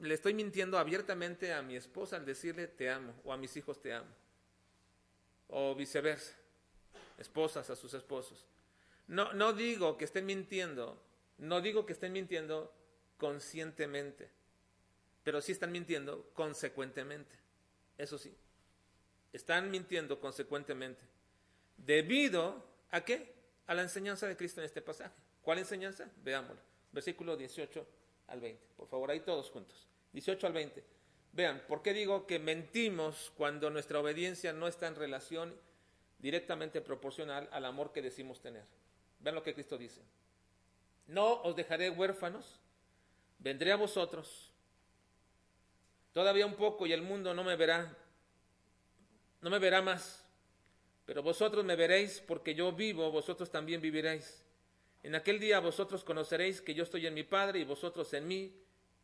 le 0.00 0.14
estoy 0.14 0.34
mintiendo 0.34 0.76
abiertamente 0.76 1.52
a 1.54 1.62
mi 1.62 1.76
esposa 1.76 2.16
al 2.16 2.26
decirle 2.26 2.66
te 2.66 2.90
amo 2.90 3.14
o 3.22 3.32
a 3.32 3.36
mis 3.36 3.56
hijos 3.56 3.80
te 3.80 3.92
amo. 3.92 4.10
O 5.46 5.76
viceversa, 5.76 6.34
esposas 7.16 7.70
a 7.70 7.76
sus 7.76 7.94
esposos. 7.94 8.44
No, 9.06 9.32
no 9.34 9.52
digo 9.52 9.96
que 9.96 10.04
estén 10.04 10.26
mintiendo, 10.26 11.00
no 11.38 11.60
digo 11.60 11.86
que 11.86 11.92
estén 11.92 12.12
mintiendo 12.12 12.74
conscientemente, 13.18 14.30
pero 15.22 15.40
sí 15.40 15.52
están 15.52 15.70
mintiendo 15.70 16.28
consecuentemente. 16.34 17.36
Eso 17.98 18.18
sí, 18.18 18.36
están 19.32 19.70
mintiendo 19.70 20.18
consecuentemente. 20.18 21.02
¿Debido 21.76 22.66
a 22.90 23.02
qué? 23.04 23.39
A 23.70 23.74
la 23.74 23.82
enseñanza 23.82 24.26
de 24.26 24.36
Cristo 24.36 24.60
en 24.60 24.66
este 24.66 24.82
pasaje. 24.82 25.14
¿Cuál 25.42 25.58
enseñanza? 25.58 26.10
Veámoslo. 26.24 26.60
Versículo 26.90 27.36
18 27.36 27.86
al 28.26 28.40
20. 28.40 28.60
Por 28.76 28.88
favor, 28.88 29.08
ahí 29.12 29.20
todos 29.20 29.48
juntos. 29.48 29.86
18 30.12 30.44
al 30.48 30.52
20. 30.52 30.84
Vean, 31.34 31.62
¿por 31.68 31.80
qué 31.80 31.92
digo 31.92 32.26
que 32.26 32.40
mentimos 32.40 33.30
cuando 33.36 33.70
nuestra 33.70 34.00
obediencia 34.00 34.52
no 34.52 34.66
está 34.66 34.88
en 34.88 34.96
relación 34.96 35.54
directamente 36.18 36.80
proporcional 36.80 37.48
al 37.52 37.64
amor 37.64 37.92
que 37.92 38.02
decimos 38.02 38.40
tener? 38.40 38.64
Vean 39.20 39.36
lo 39.36 39.44
que 39.44 39.54
Cristo 39.54 39.78
dice. 39.78 40.00
No 41.06 41.40
os 41.42 41.54
dejaré 41.54 41.90
huérfanos, 41.90 42.58
vendré 43.38 43.70
a 43.70 43.76
vosotros. 43.76 44.50
Todavía 46.12 46.44
un 46.44 46.56
poco 46.56 46.88
y 46.88 46.92
el 46.92 47.02
mundo 47.02 47.34
no 47.34 47.44
me 47.44 47.54
verá, 47.54 47.96
no 49.40 49.48
me 49.48 49.60
verá 49.60 49.80
más. 49.80 50.19
Pero 51.10 51.24
vosotros 51.24 51.64
me 51.64 51.74
veréis 51.74 52.20
porque 52.20 52.54
yo 52.54 52.70
vivo, 52.70 53.10
vosotros 53.10 53.50
también 53.50 53.80
viviréis. 53.80 54.44
En 55.02 55.16
aquel 55.16 55.40
día 55.40 55.58
vosotros 55.58 56.04
conoceréis 56.04 56.60
que 56.60 56.72
yo 56.72 56.84
estoy 56.84 57.04
en 57.08 57.14
mi 57.14 57.24
Padre 57.24 57.58
y 57.58 57.64
vosotros 57.64 58.14
en 58.14 58.28
mí 58.28 58.54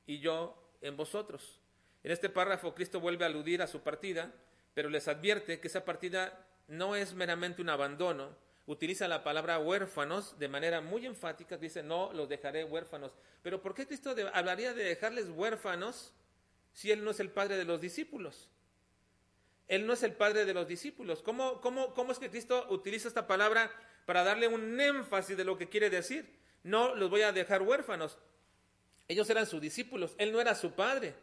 y 0.07 0.21
yo 0.21 0.57
en 0.83 0.97
vosotros. 0.97 1.59
En 2.05 2.13
este 2.13 2.29
párrafo 2.29 2.77
Cristo 2.77 3.01
vuelve 3.01 3.25
a 3.25 3.27
aludir 3.27 3.61
a 3.61 3.67
su 3.67 3.81
partida, 3.81 4.33
pero 4.73 4.89
les 4.89 5.09
advierte 5.09 5.59
que 5.59 5.67
esa 5.67 5.85
partida 5.85 6.47
no 6.69 6.95
es 6.95 7.13
meramente 7.13 7.61
un 7.61 7.71
abandono. 7.71 8.37
Utiliza 8.67 9.09
la 9.09 9.25
palabra 9.25 9.59
huérfanos 9.59 10.39
de 10.39 10.47
manera 10.47 10.81
muy 10.81 11.07
enfática, 11.07 11.57
dice, 11.57 11.83
no 11.83 12.13
los 12.13 12.29
dejaré 12.29 12.63
huérfanos. 12.63 13.11
Pero 13.43 13.61
¿por 13.61 13.75
qué 13.75 13.85
Cristo 13.85 14.15
hablaría 14.33 14.75
de 14.75 14.85
dejarles 14.85 15.29
huérfanos 15.31 16.13
si 16.73 16.93
Él 16.93 17.03
no 17.03 17.11
es 17.11 17.19
el 17.19 17.33
Padre 17.33 17.57
de 17.57 17.65
los 17.65 17.81
discípulos? 17.81 18.49
Él 19.69 19.87
no 19.87 19.93
es 19.93 20.03
el 20.03 20.13
Padre 20.13 20.45
de 20.45 20.55
los 20.55 20.69
discípulos. 20.69 21.23
¿Cómo, 21.23 21.61
es 22.11 22.19
que 22.19 22.31
Cristo 22.31 22.67
utiliza 22.71 23.09
esta 23.09 23.27
palabra 23.27 23.71
para 24.05 24.23
darle 24.23 24.49
un 24.49 24.81
énfasis 24.81 25.37
de 25.37 25.45
lo 25.45 25.59
que 25.59 25.69
quiere 25.69 25.91
decir? 25.91 26.39
No 26.63 26.95
los 26.95 27.11
voy 27.11 27.23
a 27.23 27.33
dejar 27.33 27.63
huérfanos. 27.63 28.19
Ellos 29.09 29.29
eran 29.31 29.47
sus 29.47 29.61
discípulos, 29.61 30.15
Él 30.19 30.33
no 30.33 30.41
era 30.41 30.55
su 30.55 30.73
Padre. 30.73 31.15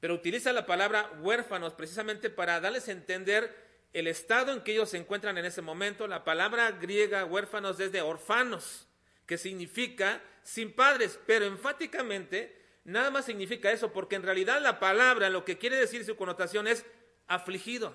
Pero 0.00 0.14
utiliza 0.14 0.52
la 0.52 0.66
palabra 0.66 1.10
huérfanos 1.20 1.72
precisamente 1.74 2.30
para 2.30 2.60
darles 2.60 2.88
a 2.88 2.92
entender 2.92 3.66
el 3.92 4.08
estado 4.08 4.52
en 4.52 4.60
que 4.60 4.72
ellos 4.72 4.90
se 4.90 4.98
encuentran 4.98 5.38
en 5.38 5.44
ese 5.44 5.62
momento. 5.62 6.06
La 6.06 6.24
palabra 6.24 6.70
griega 6.72 7.24
huérfanos 7.24 7.80
es 7.80 7.92
de 7.92 8.02
orfanos, 8.02 8.86
que 9.26 9.38
significa 9.38 10.22
sin 10.42 10.72
padres, 10.72 11.18
pero 11.26 11.46
enfáticamente 11.46 12.65
nada 12.86 13.10
más 13.10 13.24
significa 13.24 13.70
eso, 13.70 13.92
porque 13.92 14.16
en 14.16 14.22
realidad 14.22 14.60
la 14.62 14.78
palabra 14.78 15.28
lo 15.28 15.44
que 15.44 15.58
quiere 15.58 15.76
decir 15.76 16.04
su 16.04 16.16
connotación 16.16 16.68
es 16.68 16.86
afligido. 17.26 17.94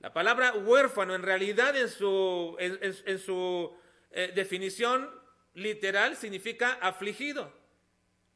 La 0.00 0.12
palabra 0.12 0.52
huérfano 0.52 1.14
en 1.14 1.22
realidad 1.22 1.74
en 1.76 1.88
su, 1.88 2.56
en, 2.58 3.18
su 3.18 3.74
eh, 4.10 4.32
definición 4.34 5.08
literal 5.54 6.16
significa 6.16 6.72
afligido. 6.82 7.52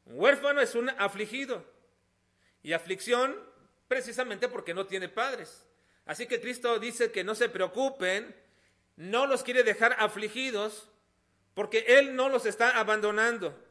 Un 0.05 0.19
huérfano 0.19 0.61
es 0.61 0.73
un 0.73 0.89
afligido. 0.89 1.63
Y 2.63 2.73
aflicción 2.73 3.37
precisamente 3.87 4.47
porque 4.47 4.73
no 4.73 4.87
tiene 4.87 5.09
padres. 5.09 5.67
Así 6.05 6.27
que 6.27 6.41
Cristo 6.41 6.79
dice 6.79 7.11
que 7.11 7.23
no 7.23 7.35
se 7.35 7.49
preocupen, 7.49 8.35
no 8.95 9.27
los 9.27 9.43
quiere 9.43 9.63
dejar 9.63 9.95
afligidos, 9.99 10.89
porque 11.53 11.85
Él 11.87 12.15
no 12.15 12.29
los 12.29 12.45
está 12.45 12.79
abandonando. 12.79 13.70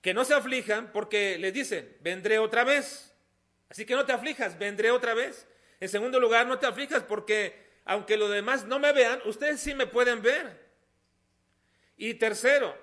Que 0.00 0.14
no 0.14 0.24
se 0.24 0.34
aflijan 0.34 0.92
porque 0.92 1.38
le 1.38 1.52
dice, 1.52 1.96
vendré 2.00 2.38
otra 2.38 2.64
vez. 2.64 3.14
Así 3.68 3.84
que 3.84 3.94
no 3.94 4.06
te 4.06 4.12
aflijas, 4.12 4.58
vendré 4.58 4.90
otra 4.90 5.14
vez. 5.14 5.46
En 5.80 5.88
segundo 5.88 6.20
lugar, 6.20 6.46
no 6.46 6.58
te 6.58 6.66
aflijas 6.66 7.02
porque 7.02 7.68
aunque 7.84 8.16
los 8.16 8.30
demás 8.30 8.66
no 8.66 8.78
me 8.78 8.92
vean, 8.92 9.20
ustedes 9.24 9.60
sí 9.60 9.74
me 9.74 9.86
pueden 9.86 10.22
ver. 10.22 10.68
Y 11.96 12.14
tercero, 12.14 12.76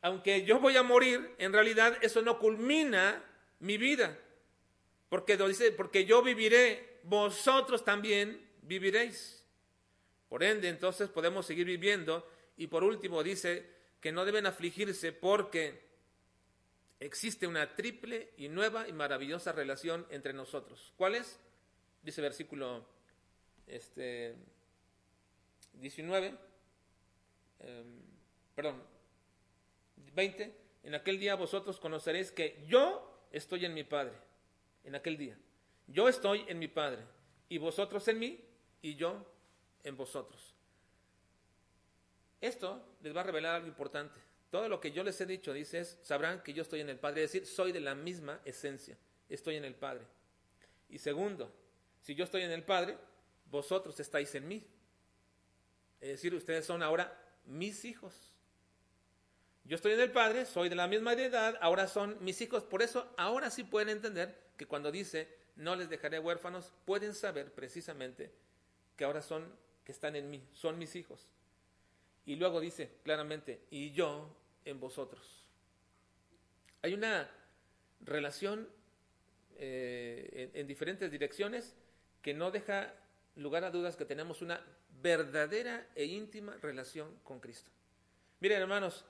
aunque 0.00 0.44
yo 0.44 0.58
voy 0.58 0.76
a 0.76 0.82
morir, 0.82 1.34
en 1.38 1.52
realidad 1.52 1.96
eso 2.00 2.22
no 2.22 2.38
culmina 2.38 3.22
mi 3.60 3.76
vida. 3.76 4.18
Porque 5.08 5.36
dice, 5.36 5.72
porque 5.72 6.04
yo 6.04 6.22
viviré, 6.22 7.00
vosotros 7.04 7.84
también 7.84 8.46
viviréis. 8.62 9.44
Por 10.28 10.42
ende, 10.42 10.68
entonces 10.68 11.08
podemos 11.08 11.46
seguir 11.46 11.66
viviendo. 11.66 12.28
Y 12.56 12.66
por 12.66 12.84
último 12.84 13.22
dice 13.22 13.77
que 14.00 14.12
no 14.12 14.24
deben 14.24 14.46
afligirse 14.46 15.12
porque 15.12 15.88
existe 17.00 17.46
una 17.46 17.74
triple 17.74 18.32
y 18.36 18.48
nueva 18.48 18.88
y 18.88 18.92
maravillosa 18.92 19.52
relación 19.52 20.06
entre 20.10 20.32
nosotros. 20.32 20.92
¿Cuál 20.96 21.14
es? 21.14 21.38
Dice 22.02 22.20
versículo 22.20 22.86
este, 23.66 24.34
19, 25.74 26.34
em, 27.60 28.00
perdón, 28.54 28.82
20. 30.14 30.54
En 30.84 30.94
aquel 30.94 31.18
día 31.18 31.34
vosotros 31.34 31.78
conoceréis 31.78 32.32
que 32.32 32.64
yo 32.66 33.26
estoy 33.32 33.64
en 33.64 33.74
mi 33.74 33.84
Padre. 33.84 34.14
En 34.84 34.94
aquel 34.94 35.16
día. 35.16 35.36
Yo 35.86 36.08
estoy 36.08 36.44
en 36.48 36.58
mi 36.58 36.68
Padre. 36.68 37.04
Y 37.48 37.58
vosotros 37.58 38.06
en 38.08 38.18
mí 38.18 38.44
y 38.82 38.94
yo 38.94 39.26
en 39.84 39.96
vosotros. 39.96 40.54
Esto 42.40 42.96
les 43.02 43.14
va 43.14 43.20
a 43.20 43.24
revelar 43.24 43.56
algo 43.56 43.68
importante. 43.68 44.20
Todo 44.50 44.68
lo 44.68 44.80
que 44.80 44.92
yo 44.92 45.04
les 45.04 45.20
he 45.20 45.26
dicho, 45.26 45.52
dice, 45.52 45.84
sabrán 45.84 46.42
que 46.42 46.54
yo 46.54 46.62
estoy 46.62 46.80
en 46.80 46.88
el 46.88 46.98
Padre. 46.98 47.24
Es 47.24 47.32
decir, 47.32 47.46
soy 47.46 47.72
de 47.72 47.80
la 47.80 47.94
misma 47.94 48.40
esencia. 48.44 48.96
Estoy 49.28 49.56
en 49.56 49.64
el 49.64 49.74
Padre. 49.74 50.04
Y 50.88 50.98
segundo, 50.98 51.52
si 52.00 52.14
yo 52.14 52.24
estoy 52.24 52.42
en 52.42 52.50
el 52.50 52.62
Padre, 52.62 52.96
vosotros 53.50 53.98
estáis 54.00 54.34
en 54.34 54.48
mí. 54.48 54.66
Es 56.00 56.08
decir, 56.08 56.34
ustedes 56.34 56.64
son 56.64 56.82
ahora 56.82 57.12
mis 57.44 57.84
hijos. 57.84 58.14
Yo 59.64 59.76
estoy 59.76 59.92
en 59.92 60.00
el 60.00 60.12
Padre, 60.12 60.46
soy 60.46 60.70
de 60.70 60.76
la 60.76 60.86
misma 60.86 61.12
edad, 61.12 61.58
ahora 61.60 61.88
son 61.88 62.16
mis 62.24 62.40
hijos. 62.40 62.64
Por 62.64 62.80
eso 62.80 63.12
ahora 63.18 63.50
sí 63.50 63.64
pueden 63.64 63.90
entender 63.90 64.34
que 64.56 64.66
cuando 64.66 64.90
dice 64.90 65.28
no 65.56 65.74
les 65.74 65.90
dejaré 65.90 66.20
huérfanos, 66.20 66.72
pueden 66.84 67.14
saber 67.14 67.52
precisamente 67.52 68.32
que 68.96 69.04
ahora 69.04 69.20
son, 69.20 69.52
que 69.84 69.92
están 69.92 70.16
en 70.16 70.30
mí, 70.30 70.42
son 70.52 70.78
mis 70.78 70.94
hijos. 70.94 71.28
Y 72.28 72.36
luego 72.36 72.60
dice 72.60 72.90
claramente, 73.04 73.62
y 73.70 73.92
yo 73.92 74.36
en 74.66 74.78
vosotros. 74.78 75.46
Hay 76.82 76.92
una 76.92 77.26
relación 78.02 78.68
eh, 79.56 80.50
en, 80.52 80.60
en 80.60 80.66
diferentes 80.66 81.10
direcciones 81.10 81.74
que 82.20 82.34
no 82.34 82.50
deja 82.50 82.92
lugar 83.36 83.64
a 83.64 83.70
dudas 83.70 83.96
que 83.96 84.04
tenemos 84.04 84.42
una 84.42 84.62
verdadera 85.00 85.86
e 85.94 86.04
íntima 86.04 86.54
relación 86.60 87.18
con 87.24 87.40
Cristo. 87.40 87.70
Miren, 88.40 88.60
hermanos, 88.60 89.06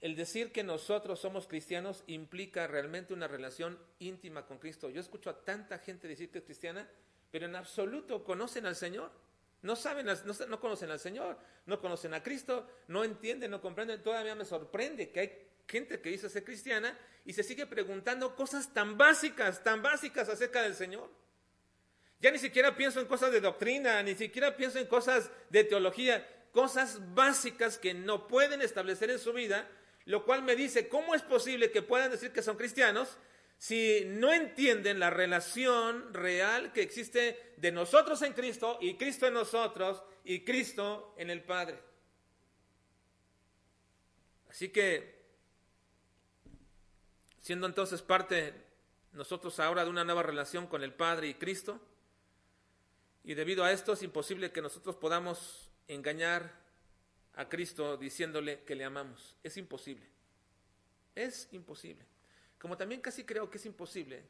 el 0.00 0.16
decir 0.16 0.50
que 0.50 0.64
nosotros 0.64 1.20
somos 1.20 1.46
cristianos 1.46 2.02
implica 2.08 2.66
realmente 2.66 3.14
una 3.14 3.28
relación 3.28 3.78
íntima 4.00 4.46
con 4.46 4.58
Cristo. 4.58 4.90
Yo 4.90 5.00
escucho 5.00 5.30
a 5.30 5.44
tanta 5.44 5.78
gente 5.78 6.08
decir 6.08 6.28
que 6.32 6.38
es 6.38 6.44
cristiana, 6.44 6.90
pero 7.30 7.46
en 7.46 7.54
absoluto 7.54 8.24
conocen 8.24 8.66
al 8.66 8.74
Señor. 8.74 9.12
No 9.62 9.74
saben, 9.74 10.06
no, 10.06 10.14
no 10.48 10.60
conocen 10.60 10.90
al 10.90 11.00
Señor, 11.00 11.36
no 11.66 11.80
conocen 11.80 12.14
a 12.14 12.22
Cristo, 12.22 12.68
no 12.88 13.04
entienden, 13.04 13.50
no 13.50 13.60
comprenden. 13.60 14.02
Todavía 14.02 14.34
me 14.34 14.44
sorprende 14.44 15.10
que 15.10 15.20
hay 15.20 15.48
gente 15.66 16.00
que 16.00 16.10
dice 16.10 16.28
ser 16.28 16.44
cristiana 16.44 16.96
y 17.24 17.32
se 17.32 17.42
sigue 17.42 17.66
preguntando 17.66 18.34
cosas 18.36 18.72
tan 18.72 18.96
básicas, 18.96 19.62
tan 19.62 19.82
básicas 19.82 20.28
acerca 20.28 20.62
del 20.62 20.74
Señor. 20.74 21.10
Ya 22.20 22.30
ni 22.30 22.38
siquiera 22.38 22.76
pienso 22.76 23.00
en 23.00 23.06
cosas 23.06 23.30
de 23.32 23.40
doctrina, 23.40 24.02
ni 24.02 24.14
siquiera 24.14 24.56
pienso 24.56 24.78
en 24.78 24.86
cosas 24.86 25.30
de 25.50 25.64
teología, 25.64 26.26
cosas 26.52 27.14
básicas 27.14 27.78
que 27.78 27.94
no 27.94 28.26
pueden 28.26 28.62
establecer 28.62 29.10
en 29.10 29.18
su 29.18 29.32
vida, 29.32 29.68
lo 30.04 30.24
cual 30.24 30.42
me 30.42 30.56
dice, 30.56 30.88
¿cómo 30.88 31.14
es 31.14 31.22
posible 31.22 31.70
que 31.70 31.82
puedan 31.82 32.10
decir 32.10 32.32
que 32.32 32.42
son 32.42 32.56
cristianos 32.56 33.18
si 33.58 34.04
no 34.06 34.32
entienden 34.32 35.00
la 35.00 35.10
relación 35.10 36.14
real 36.14 36.72
que 36.72 36.82
existe 36.82 37.54
de 37.56 37.72
nosotros 37.72 38.22
en 38.22 38.32
Cristo 38.32 38.78
y 38.80 38.94
Cristo 38.94 39.26
en 39.26 39.34
nosotros 39.34 40.02
y 40.24 40.44
Cristo 40.44 41.14
en 41.18 41.28
el 41.30 41.42
Padre? 41.42 41.78
Así 44.48 44.68
que, 44.70 45.18
siendo 47.40 47.66
entonces 47.66 48.00
parte 48.00 48.54
nosotros 49.12 49.58
ahora 49.58 49.84
de 49.84 49.90
una 49.90 50.04
nueva 50.04 50.22
relación 50.22 50.68
con 50.68 50.84
el 50.84 50.94
Padre 50.94 51.28
y 51.28 51.34
Cristo, 51.34 51.80
y 53.24 53.34
debido 53.34 53.64
a 53.64 53.72
esto 53.72 53.92
es 53.92 54.02
imposible 54.02 54.52
que 54.52 54.62
nosotros 54.62 54.96
podamos 54.96 55.68
engañar 55.88 56.52
a 57.34 57.48
Cristo 57.48 57.96
diciéndole 57.96 58.62
que 58.64 58.74
le 58.74 58.84
amamos. 58.84 59.34
Es 59.42 59.56
imposible. 59.56 60.06
Es 61.14 61.48
imposible. 61.52 62.04
Como 62.58 62.76
también 62.76 63.00
casi 63.00 63.24
creo 63.24 63.50
que 63.50 63.58
es 63.58 63.66
imposible, 63.66 64.22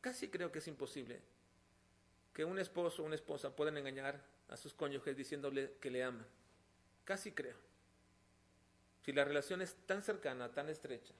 casi 0.00 0.28
creo 0.28 0.50
que 0.50 0.60
es 0.60 0.68
imposible 0.68 1.20
que 2.32 2.44
un 2.44 2.58
esposo 2.58 3.02
o 3.02 3.06
una 3.06 3.14
esposa 3.14 3.54
puedan 3.54 3.76
engañar 3.76 4.20
a 4.48 4.56
sus 4.56 4.74
cónyuges 4.74 5.16
diciéndole 5.16 5.72
que 5.80 5.90
le 5.90 6.04
aman. 6.04 6.26
Casi 7.04 7.32
creo. 7.32 7.56
Si 9.04 9.12
la 9.12 9.24
relación 9.24 9.62
es 9.62 9.74
tan 9.86 10.02
cercana, 10.02 10.52
tan 10.52 10.68
estrecha, 10.68 11.14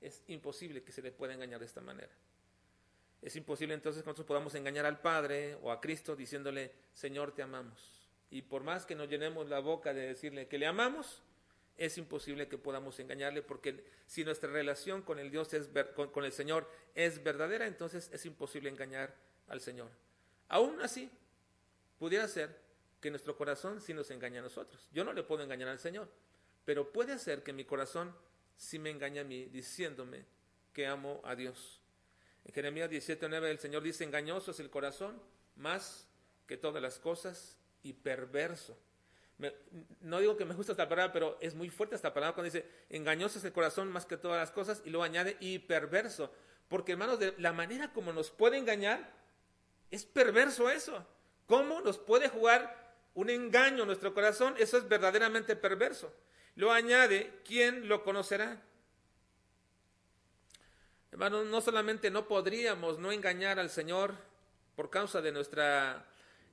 es 0.00 0.22
imposible 0.26 0.82
que 0.82 0.92
se 0.92 1.02
le 1.02 1.12
pueda 1.12 1.34
engañar 1.34 1.60
de 1.60 1.66
esta 1.66 1.80
manera. 1.80 2.12
Es 3.22 3.36
imposible 3.36 3.74
entonces 3.74 4.02
que 4.02 4.06
nosotros 4.06 4.26
podamos 4.26 4.54
engañar 4.54 4.86
al 4.86 5.00
Padre 5.00 5.56
o 5.62 5.70
a 5.70 5.80
Cristo 5.80 6.16
diciéndole, 6.16 6.72
Señor, 6.94 7.34
te 7.34 7.42
amamos. 7.42 8.08
Y 8.30 8.42
por 8.42 8.62
más 8.62 8.86
que 8.86 8.94
nos 8.94 9.08
llenemos 9.08 9.48
la 9.48 9.60
boca 9.60 9.92
de 9.92 10.08
decirle 10.08 10.48
que 10.48 10.58
le 10.58 10.66
amamos, 10.66 11.22
es 11.80 11.96
imposible 11.96 12.46
que 12.46 12.58
podamos 12.58 13.00
engañarle 13.00 13.40
porque 13.40 13.82
si 14.06 14.22
nuestra 14.22 14.50
relación 14.50 15.00
con 15.00 15.18
el 15.18 15.30
Dios 15.30 15.54
es 15.54 15.70
con, 15.94 16.24
el 16.26 16.32
Señor 16.32 16.70
es 16.94 17.24
verdadera, 17.24 17.66
entonces 17.66 18.10
es 18.12 18.26
imposible 18.26 18.68
engañar 18.68 19.16
al 19.48 19.62
Señor. 19.62 19.88
Aún 20.48 20.82
así, 20.82 21.10
pudiera 21.98 22.28
ser 22.28 22.54
que 23.00 23.08
nuestro 23.08 23.34
corazón 23.34 23.80
sí 23.80 23.94
nos 23.94 24.10
engaña 24.10 24.40
a 24.40 24.42
nosotros. 24.42 24.90
Yo 24.92 25.04
no 25.04 25.14
le 25.14 25.22
puedo 25.22 25.42
engañar 25.42 25.68
al 25.68 25.78
Señor, 25.78 26.06
pero 26.66 26.92
puede 26.92 27.18
ser 27.18 27.42
que 27.42 27.54
mi 27.54 27.64
corazón 27.64 28.14
sí 28.58 28.78
me 28.78 28.90
engañe 28.90 29.20
a 29.20 29.24
mí 29.24 29.46
diciéndome 29.46 30.26
que 30.74 30.86
amo 30.86 31.22
a 31.24 31.34
Dios. 31.34 31.80
En 32.44 32.52
Jeremías 32.52 32.90
17:9 32.90 33.50
el 33.50 33.58
Señor 33.58 33.82
dice, 33.82 34.04
engañoso 34.04 34.50
es 34.50 34.60
el 34.60 34.68
corazón 34.68 35.18
más 35.56 36.06
que 36.46 36.58
todas 36.58 36.82
las 36.82 36.98
cosas 36.98 37.56
y 37.82 37.94
perverso. 37.94 38.76
No 40.00 40.18
digo 40.18 40.36
que 40.36 40.44
me 40.44 40.54
gusta 40.54 40.72
esta 40.72 40.88
palabra, 40.88 41.12
pero 41.12 41.38
es 41.40 41.54
muy 41.54 41.70
fuerte 41.70 41.94
esta 41.94 42.12
palabra 42.12 42.34
cuando 42.34 42.52
dice, 42.52 42.68
engañoso 42.88 43.38
es 43.38 43.44
el 43.44 43.52
corazón 43.52 43.90
más 43.90 44.06
que 44.06 44.16
todas 44.16 44.38
las 44.38 44.50
cosas, 44.50 44.82
y 44.84 44.90
luego 44.90 45.04
añade, 45.04 45.36
y 45.40 45.58
perverso. 45.60 46.32
Porque 46.68 46.92
hermanos, 46.92 47.18
de 47.18 47.34
la 47.38 47.52
manera 47.52 47.92
como 47.92 48.12
nos 48.12 48.30
puede 48.30 48.58
engañar, 48.58 49.12
es 49.90 50.04
perverso 50.04 50.70
eso. 50.70 51.06
¿Cómo 51.46 51.80
nos 51.80 51.98
puede 51.98 52.28
jugar 52.28 52.94
un 53.14 53.28
engaño 53.28 53.80
en 53.82 53.86
nuestro 53.86 54.14
corazón? 54.14 54.54
Eso 54.58 54.78
es 54.78 54.88
verdaderamente 54.88 55.56
perverso. 55.56 56.12
Lo 56.54 56.72
añade, 56.72 57.40
¿quién 57.44 57.88
lo 57.88 58.04
conocerá? 58.04 58.62
Hermanos, 61.10 61.46
no 61.46 61.60
solamente 61.60 62.10
no 62.10 62.28
podríamos 62.28 62.98
no 62.98 63.10
engañar 63.10 63.58
al 63.58 63.70
Señor 63.70 64.14
por 64.76 64.90
causa 64.90 65.20
de 65.20 65.32
nuestra, 65.32 66.06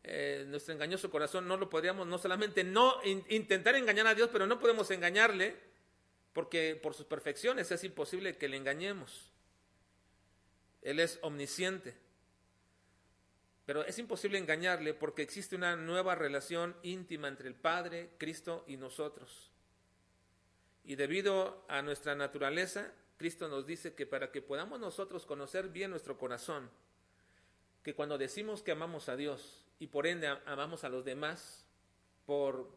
eh, 0.09 0.45
nuestro 0.47 0.73
engañoso 0.73 1.11
corazón, 1.11 1.49
no 1.49 1.57
lo 1.57 1.69
podríamos 1.69 2.07
no 2.07 2.17
solamente 2.17 2.63
no 2.63 3.01
intentar 3.03 3.75
engañar 3.75 4.07
a 4.07 4.15
Dios, 4.15 4.29
pero 4.31 4.47
no 4.47 4.57
podemos 4.57 4.89
engañarle 4.89 5.57
porque 6.31 6.79
por 6.81 6.93
sus 6.93 7.05
perfecciones 7.05 7.69
es 7.71 7.83
imposible 7.83 8.37
que 8.37 8.47
le 8.47 8.55
engañemos. 8.55 9.33
Él 10.81 11.01
es 11.01 11.19
omnisciente. 11.23 11.97
Pero 13.65 13.83
es 13.83 13.99
imposible 13.99 14.37
engañarle 14.37 14.93
porque 14.93 15.23
existe 15.23 15.57
una 15.57 15.75
nueva 15.75 16.15
relación 16.15 16.77
íntima 16.83 17.27
entre 17.27 17.49
el 17.49 17.55
Padre, 17.55 18.11
Cristo 18.17 18.63
y 18.65 18.77
nosotros. 18.77 19.51
Y 20.85 20.95
debido 20.95 21.65
a 21.67 21.81
nuestra 21.81 22.15
naturaleza, 22.15 22.93
Cristo 23.17 23.49
nos 23.49 23.67
dice 23.67 23.93
que 23.93 24.05
para 24.05 24.31
que 24.31 24.41
podamos 24.41 24.79
nosotros 24.79 25.25
conocer 25.25 25.67
bien 25.67 25.91
nuestro 25.91 26.17
corazón, 26.17 26.69
que 27.83 27.93
cuando 27.93 28.17
decimos 28.17 28.63
que 28.63 28.71
amamos 28.71 29.09
a 29.09 29.17
Dios 29.17 29.66
y 29.79 29.87
por 29.87 30.07
ende 30.07 30.27
amamos 30.45 30.83
a 30.83 30.89
los 30.89 31.05
demás, 31.05 31.65
por 32.25 32.69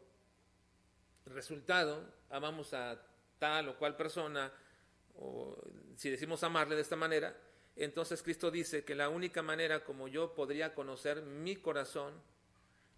resultado 1.25 2.03
amamos 2.29 2.73
a 2.73 3.01
tal 3.39 3.69
o 3.69 3.77
cual 3.77 3.95
persona, 3.97 4.51
o 5.15 5.57
si 5.95 6.09
decimos 6.09 6.43
amarle 6.43 6.75
de 6.75 6.81
esta 6.81 6.95
manera, 6.95 7.35
entonces 7.75 8.21
Cristo 8.21 8.51
dice 8.51 8.83
que 8.83 8.95
la 8.95 9.09
única 9.09 9.41
manera 9.41 9.83
como 9.83 10.07
yo 10.07 10.35
podría 10.35 10.73
conocer 10.73 11.21
mi 11.21 11.55
corazón, 11.55 12.13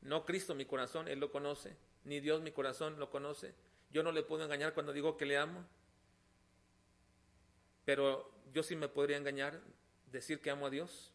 no 0.02 0.26
Cristo 0.26 0.54
mi 0.56 0.66
corazón, 0.66 1.08
Él 1.08 1.20
lo 1.20 1.32
conoce, 1.32 1.76
ni 2.04 2.20
Dios 2.20 2.42
mi 2.42 2.52
corazón 2.52 3.00
lo 3.00 3.10
conoce, 3.10 3.54
yo 3.92 4.04
no 4.04 4.12
le 4.12 4.24
puedo 4.24 4.44
engañar 4.44 4.74
cuando 4.74 4.92
digo 4.92 5.16
que 5.16 5.26
le 5.26 5.38
amo, 5.38 5.63
pero 7.86 8.32
yo 8.54 8.63
sí 8.63 8.76
me 8.76 8.88
podría 8.88 9.18
engañar, 9.18 9.62
decir 10.12 10.42
que 10.42 10.50
amo 10.50 10.68
a 10.68 10.70
Dios. 10.70 11.12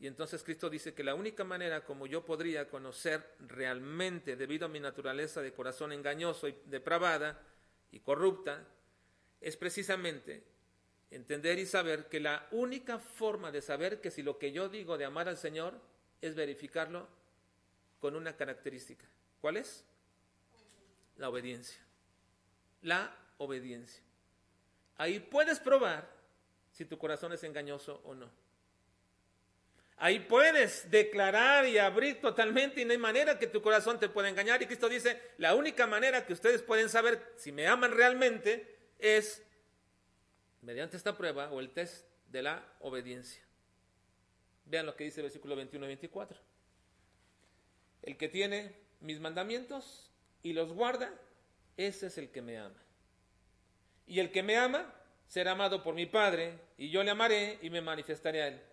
Y 0.00 0.06
entonces 0.06 0.42
Cristo 0.42 0.70
dice 0.70 0.94
que 0.94 1.04
la 1.04 1.14
única 1.14 1.44
manera 1.44 1.84
como 1.84 2.06
yo 2.06 2.24
podría 2.24 2.68
conocer 2.70 3.34
realmente, 3.40 4.34
debido 4.34 4.64
a 4.64 4.70
mi 4.70 4.80
naturaleza 4.80 5.42
de 5.42 5.52
corazón 5.52 5.92
engañoso 5.92 6.48
y 6.48 6.56
depravada 6.64 7.38
y 7.92 8.00
corrupta, 8.00 8.66
es 9.42 9.58
precisamente 9.58 10.42
entender 11.10 11.58
y 11.58 11.66
saber 11.66 12.08
que 12.08 12.18
la 12.18 12.48
única 12.50 12.98
forma 12.98 13.52
de 13.52 13.60
saber 13.60 14.00
que 14.00 14.10
si 14.10 14.22
lo 14.22 14.38
que 14.38 14.52
yo 14.52 14.70
digo 14.70 14.96
de 14.96 15.04
amar 15.04 15.28
al 15.28 15.36
Señor 15.36 15.78
es 16.22 16.34
verificarlo 16.34 17.06
con 18.00 18.16
una 18.16 18.34
característica. 18.34 19.06
¿Cuál 19.42 19.58
es? 19.58 19.84
La 21.18 21.28
obediencia. 21.28 21.80
La 22.80 23.14
obediencia. 23.36 24.02
Ahí 24.96 25.20
puedes 25.20 25.60
probar 25.60 26.10
si 26.72 26.86
tu 26.86 26.96
corazón 26.96 27.34
es 27.34 27.44
engañoso 27.44 28.00
o 28.04 28.14
no. 28.14 28.39
Ahí 30.02 30.18
puedes 30.18 30.90
declarar 30.90 31.66
y 31.66 31.76
abrir 31.76 32.22
totalmente 32.22 32.80
y 32.80 32.86
no 32.86 32.92
hay 32.92 32.98
manera 32.98 33.38
que 33.38 33.46
tu 33.46 33.60
corazón 33.60 34.00
te 34.00 34.08
pueda 34.08 34.30
engañar. 34.30 34.62
Y 34.62 34.66
Cristo 34.66 34.88
dice, 34.88 35.20
la 35.36 35.54
única 35.54 35.86
manera 35.86 36.24
que 36.24 36.32
ustedes 36.32 36.62
pueden 36.62 36.88
saber 36.88 37.34
si 37.36 37.52
me 37.52 37.66
aman 37.66 37.92
realmente 37.92 38.78
es 38.98 39.42
mediante 40.62 40.96
esta 40.96 41.18
prueba 41.18 41.50
o 41.50 41.60
el 41.60 41.68
test 41.68 42.06
de 42.28 42.42
la 42.42 42.64
obediencia. 42.80 43.42
Vean 44.64 44.86
lo 44.86 44.96
que 44.96 45.04
dice 45.04 45.20
el 45.20 45.24
versículo 45.24 45.54
21 45.54 45.84
y 45.84 45.88
24. 45.88 46.38
El 48.00 48.16
que 48.16 48.30
tiene 48.30 48.74
mis 49.00 49.20
mandamientos 49.20 50.10
y 50.42 50.54
los 50.54 50.72
guarda, 50.72 51.12
ese 51.76 52.06
es 52.06 52.16
el 52.16 52.30
que 52.30 52.40
me 52.40 52.56
ama. 52.56 52.82
Y 54.06 54.20
el 54.20 54.32
que 54.32 54.42
me 54.42 54.56
ama 54.56 54.94
será 55.26 55.50
amado 55.50 55.82
por 55.82 55.94
mi 55.94 56.06
Padre, 56.06 56.58
y 56.78 56.88
yo 56.88 57.04
le 57.04 57.10
amaré 57.10 57.58
y 57.60 57.68
me 57.68 57.82
manifestaré 57.82 58.42
a 58.42 58.48
él. 58.48 58.69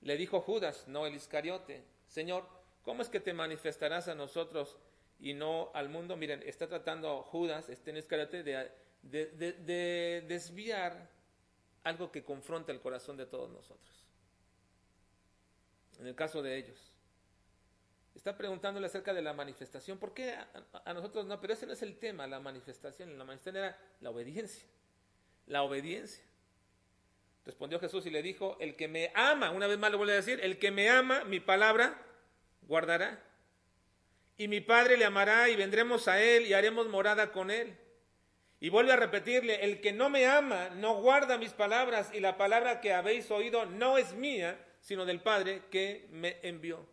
Le 0.00 0.16
dijo 0.16 0.40
Judas, 0.40 0.86
no 0.86 1.06
el 1.06 1.14
Iscariote, 1.14 1.84
Señor, 2.06 2.48
¿cómo 2.82 3.02
es 3.02 3.08
que 3.08 3.20
te 3.20 3.32
manifestarás 3.32 4.08
a 4.08 4.14
nosotros 4.14 4.76
y 5.18 5.34
no 5.34 5.70
al 5.74 5.88
mundo? 5.88 6.16
Miren, 6.16 6.42
está 6.44 6.68
tratando 6.68 7.22
Judas, 7.22 7.68
este 7.68 7.96
Iscariote, 7.96 8.42
de, 8.42 8.70
de 9.02 10.24
desviar 10.26 11.08
algo 11.84 12.12
que 12.12 12.24
confronta 12.24 12.72
el 12.72 12.80
corazón 12.80 13.16
de 13.16 13.26
todos 13.26 13.50
nosotros. 13.50 14.04
En 15.98 16.06
el 16.06 16.14
caso 16.14 16.42
de 16.42 16.56
ellos. 16.56 16.92
Está 18.14 18.36
preguntándole 18.36 18.86
acerca 18.86 19.14
de 19.14 19.22
la 19.22 19.32
manifestación. 19.32 19.98
¿Por 19.98 20.12
qué 20.12 20.34
a, 20.84 20.92
nosotros 20.92 21.26
no? 21.26 21.40
Pero 21.40 21.52
ese 21.52 21.66
no 21.66 21.72
es 21.72 21.82
el 21.82 21.98
tema, 21.98 22.26
la 22.26 22.40
manifestación. 22.40 23.16
La 23.16 23.24
manifestación 23.24 23.64
era 23.64 23.78
la 24.00 24.10
obediencia. 24.10 24.68
La 25.46 25.62
obediencia. 25.62 26.24
Respondió 27.48 27.80
Jesús 27.80 28.04
y 28.04 28.10
le 28.10 28.20
dijo, 28.20 28.58
el 28.60 28.76
que 28.76 28.88
me 28.88 29.10
ama, 29.14 29.52
una 29.52 29.66
vez 29.66 29.78
más 29.78 29.90
le 29.90 29.96
vuelvo 29.96 30.12
a 30.12 30.16
decir, 30.16 30.38
el 30.42 30.58
que 30.58 30.70
me 30.70 30.90
ama, 30.90 31.24
mi 31.24 31.40
palabra 31.40 31.96
guardará. 32.60 33.24
Y 34.36 34.48
mi 34.48 34.60
Padre 34.60 34.98
le 34.98 35.06
amará 35.06 35.48
y 35.48 35.56
vendremos 35.56 36.08
a 36.08 36.20
él 36.20 36.46
y 36.46 36.52
haremos 36.52 36.88
morada 36.88 37.32
con 37.32 37.50
él. 37.50 37.74
Y 38.60 38.68
vuelve 38.68 38.92
a 38.92 38.96
repetirle, 38.96 39.64
el 39.64 39.80
que 39.80 39.94
no 39.94 40.10
me 40.10 40.26
ama 40.26 40.68
no 40.74 41.00
guarda 41.00 41.38
mis 41.38 41.54
palabras 41.54 42.10
y 42.12 42.20
la 42.20 42.36
palabra 42.36 42.82
que 42.82 42.92
habéis 42.92 43.30
oído 43.30 43.64
no 43.64 43.96
es 43.96 44.12
mía, 44.12 44.62
sino 44.82 45.06
del 45.06 45.22
Padre 45.22 45.62
que 45.70 46.06
me 46.10 46.36
envió. 46.42 46.86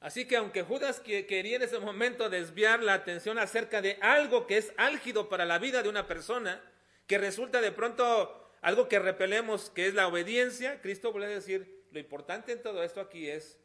Así 0.00 0.26
que 0.26 0.36
aunque 0.36 0.64
Judas 0.64 1.00
quería 1.00 1.56
en 1.56 1.62
ese 1.62 1.78
momento 1.78 2.28
desviar 2.28 2.82
la 2.82 2.92
atención 2.92 3.38
acerca 3.38 3.80
de 3.80 3.96
algo 4.02 4.46
que 4.46 4.58
es 4.58 4.74
álgido 4.76 5.30
para 5.30 5.46
la 5.46 5.58
vida 5.58 5.82
de 5.82 5.88
una 5.88 6.06
persona, 6.06 6.62
que 7.06 7.16
resulta 7.16 7.62
de 7.62 7.72
pronto 7.72 8.43
algo 8.64 8.88
que 8.88 8.98
repelemos, 8.98 9.68
que 9.68 9.86
es 9.86 9.92
la 9.92 10.08
obediencia, 10.08 10.80
Cristo 10.80 11.12
vuelve 11.12 11.26
a 11.26 11.34
decir, 11.34 11.84
lo 11.92 11.98
importante 11.98 12.50
en 12.52 12.62
todo 12.62 12.82
esto 12.82 12.98
aquí 12.98 13.28
es 13.28 13.60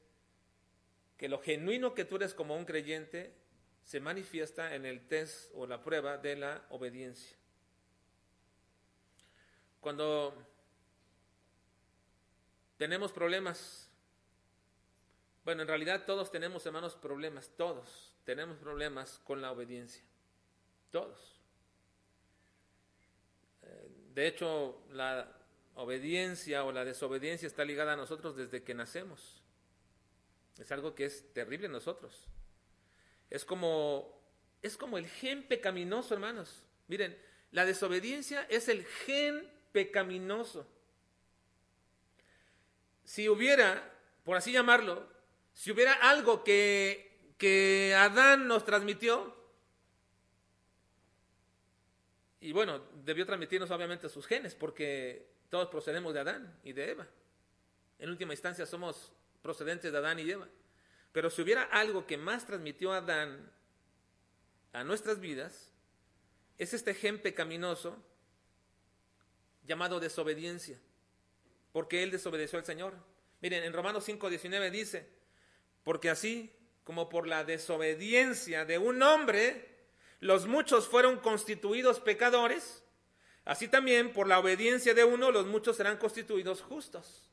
que 1.16 1.30
lo 1.30 1.40
genuino 1.40 1.94
que 1.94 2.04
tú 2.04 2.18
eres 2.18 2.34
como 2.34 2.58
un 2.58 2.66
creyente 2.66 3.34
se 3.86 4.02
manifiesta 4.02 4.76
en 4.76 4.86
el 4.86 5.08
test 5.08 5.52
o 5.56 5.66
la 5.68 5.82
prueba 5.82 6.18
de 6.18 6.36
la 6.36 6.66
obediencia. 6.70 7.38
Cuando 9.80 10.36
tenemos 12.76 13.14
problemas, 13.14 13.90
bueno, 15.46 15.62
en 15.62 15.70
realidad 15.70 16.04
todos 16.06 16.30
tenemos, 16.30 16.66
hermanos, 16.66 16.96
problemas, 16.96 17.50
todos 17.56 18.14
tenemos 18.26 18.58
problemas 18.58 19.22
con 19.24 19.42
la 19.42 19.54
obediencia, 19.54 20.04
todos. 20.92 21.39
De 24.14 24.28
hecho, 24.28 24.82
la 24.92 25.32
obediencia 25.76 26.64
o 26.64 26.72
la 26.72 26.84
desobediencia 26.84 27.48
está 27.48 27.64
ligada 27.64 27.94
a 27.94 27.98
nosotros 27.98 28.36
desde 28.36 28.64
que 28.64 28.74
nacemos. 28.74 29.42
Es 30.58 30.72
algo 30.72 30.94
que 30.94 31.06
es 31.06 31.34
terrible 31.34 31.68
en 31.68 31.72
nosotros. 31.72 32.28
Es 33.30 33.46
como, 33.46 34.22
es 34.62 34.76
como 34.76 34.98
el 34.98 35.08
gen 35.08 35.48
pecaminoso, 35.48 36.14
hermanos. 36.14 36.64
Miren, 36.88 37.18
la 37.52 37.66
desobediencia 37.66 38.46
es 38.50 38.68
el 38.68 38.86
gen 38.86 39.50
pecaminoso. 39.72 40.68
Si 43.06 43.30
hubiera, 43.30 43.92
por 44.24 44.38
así 44.38 44.52
llamarlo, 44.52 45.08
si 45.54 45.72
hubiera 45.72 45.94
algo 45.94 46.44
que, 46.44 47.34
que 47.38 47.96
Adán 47.96 48.48
nos 48.48 48.66
transmitió, 48.66 49.39
y 52.42 52.52
bueno, 52.52 52.80
debió 53.04 53.26
transmitirnos 53.26 53.70
obviamente 53.72 54.10
sus 54.10 54.26
genes, 54.26 54.56
porque 54.56 55.28
todos 55.50 55.68
procedemos 55.70 56.14
de 56.14 56.20
Adán 56.22 56.60
y 56.64 56.74
de 56.74 56.92
Eva. 56.92 57.08
En 57.98 58.10
última 58.10 58.34
instancia 58.34 58.66
somos 58.66 59.12
procedentes 59.42 59.92
de 59.92 59.98
Adán 59.98 60.20
y 60.20 60.30
Eva. 60.30 60.48
Pero 61.12 61.30
si 61.30 61.42
hubiera 61.42 61.64
algo 61.64 62.06
que 62.06 62.18
más 62.18 62.46
transmitió 62.46 62.94
Adán 62.94 63.52
a 64.72 64.84
nuestras 64.84 65.20
vidas, 65.20 65.72
es 66.58 66.74
este 66.74 66.94
gen 66.94 67.22
pecaminoso 67.22 67.98
llamado 69.66 70.00
desobediencia, 70.00 70.80
porque 71.72 72.04
él 72.04 72.12
desobedeció 72.12 72.60
al 72.60 72.66
Señor. 72.66 72.94
Miren, 73.42 73.64
en 73.64 73.74
Romanos 73.74 74.08
5:19 74.08 74.72
dice, 74.72 75.10
porque 75.84 76.10
así 76.10 76.54
como 76.84 77.10
por 77.10 77.28
la 77.28 77.44
desobediencia 77.44 78.66
de 78.66 78.78
un 78.78 79.02
hombre, 79.04 79.79
los 80.20 80.48
muchos 80.48 80.88
fueron 80.88 81.18
constituidos 81.18 82.00
pecadores, 82.00 82.84
así 83.46 83.68
también 83.68 84.12
por 84.12 84.28
la 84.28 84.40
obediencia 84.40 84.94
de 84.94 85.04
uno, 85.04 85.32
los 85.32 85.46
muchos 85.46 85.78
serán 85.78 85.98
constituidos 85.98 86.62
justos. 86.62 87.30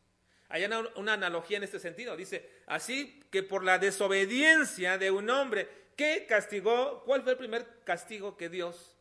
Hay 0.49 0.65
una, 0.65 1.13
analogía 1.13 1.57
en 1.57 1.65
este 1.65 1.81
sentido. 1.81 2.17
Dice, 2.17 2.49
así 2.67 3.21
que 3.31 3.43
por 3.43 3.65
la 3.65 3.79
desobediencia 3.79 4.97
de 4.99 5.11
un 5.11 5.29
hombre 5.29 5.69
que 5.97 6.27
castigó, 6.27 7.03
¿cuál 7.05 7.23
fue 7.23 7.33
el 7.33 7.39
primer 7.39 7.83
castigo 7.85 8.37
que 8.37 8.49
Dios, 8.49 8.97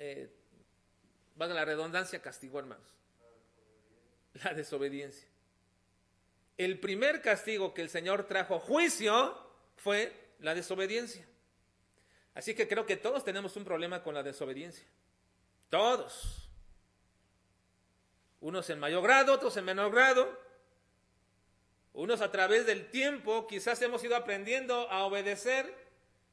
eh, 0.00 0.28
valga 1.36 1.54
la 1.54 1.64
redundancia, 1.64 2.20
castigó, 2.20 2.58
hermanos? 2.58 2.88
La 4.42 4.54
desobediencia. 4.54 5.28
El 6.56 6.80
primer 6.80 7.22
castigo 7.22 7.74
que 7.74 7.82
el 7.82 7.88
Señor 7.88 8.26
trajo 8.26 8.58
juicio 8.58 9.36
fue 9.76 10.12
la 10.40 10.54
desobediencia. 10.54 11.26
Así 12.34 12.54
que 12.54 12.66
creo 12.66 12.86
que 12.86 12.96
todos 12.96 13.24
tenemos 13.24 13.56
un 13.56 13.64
problema 13.64 14.02
con 14.02 14.14
la 14.14 14.22
desobediencia. 14.22 14.86
Todos. 15.68 16.50
Unos 18.40 18.68
en 18.70 18.78
mayor 18.78 19.02
grado, 19.02 19.32
otros 19.32 19.56
en 19.56 19.64
menor 19.64 19.92
grado. 19.92 20.40
Unos 21.92 22.22
a 22.22 22.32
través 22.32 22.66
del 22.66 22.90
tiempo 22.90 23.46
quizás 23.46 23.80
hemos 23.82 24.02
ido 24.02 24.16
aprendiendo 24.16 24.90
a 24.90 25.04
obedecer, 25.04 25.74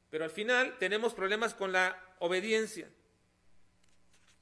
pero 0.10 0.24
al 0.24 0.30
final 0.30 0.78
tenemos 0.80 1.14
problemas 1.14 1.54
con 1.54 1.74
la 1.74 2.02
obediencia. 2.20 2.90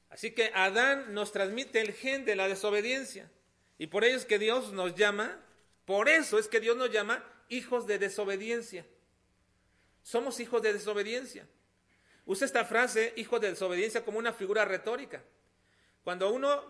Así 0.10 0.32
que 0.32 0.52
Adán 0.54 1.13
nos 1.13 1.32
transmite 1.32 1.82
el 1.82 1.93
gen 1.93 2.24
de 2.24 2.36
la 2.36 2.48
desobediencia. 2.48 3.30
Y 3.78 3.88
por 3.88 4.04
ello 4.04 4.17
es 4.17 4.26
que 4.26 4.39
Dios 4.39 4.74
nos 4.74 4.96
llama, 4.96 5.43
por 5.86 6.08
eso 6.08 6.39
es 6.39 6.48
que 6.48 6.60
Dios 6.60 6.78
nos 6.78 6.91
llama 6.91 7.24
hijos 7.50 7.88
de 7.88 8.00
desobediencia. 8.00 8.86
Somos 10.08 10.39
hijos 10.39 10.62
de 10.62 10.72
desobediencia. 10.72 11.46
Usa 12.26 12.46
esta 12.46 12.63
frase, 12.63 13.12
hijo 13.17 13.41
de 13.41 13.50
desobediencia, 13.50 14.06
como 14.06 14.20
una 14.20 14.32
figura 14.32 14.63
retórica. 14.63 15.22
Cuando 16.02 16.32
uno, 16.32 16.63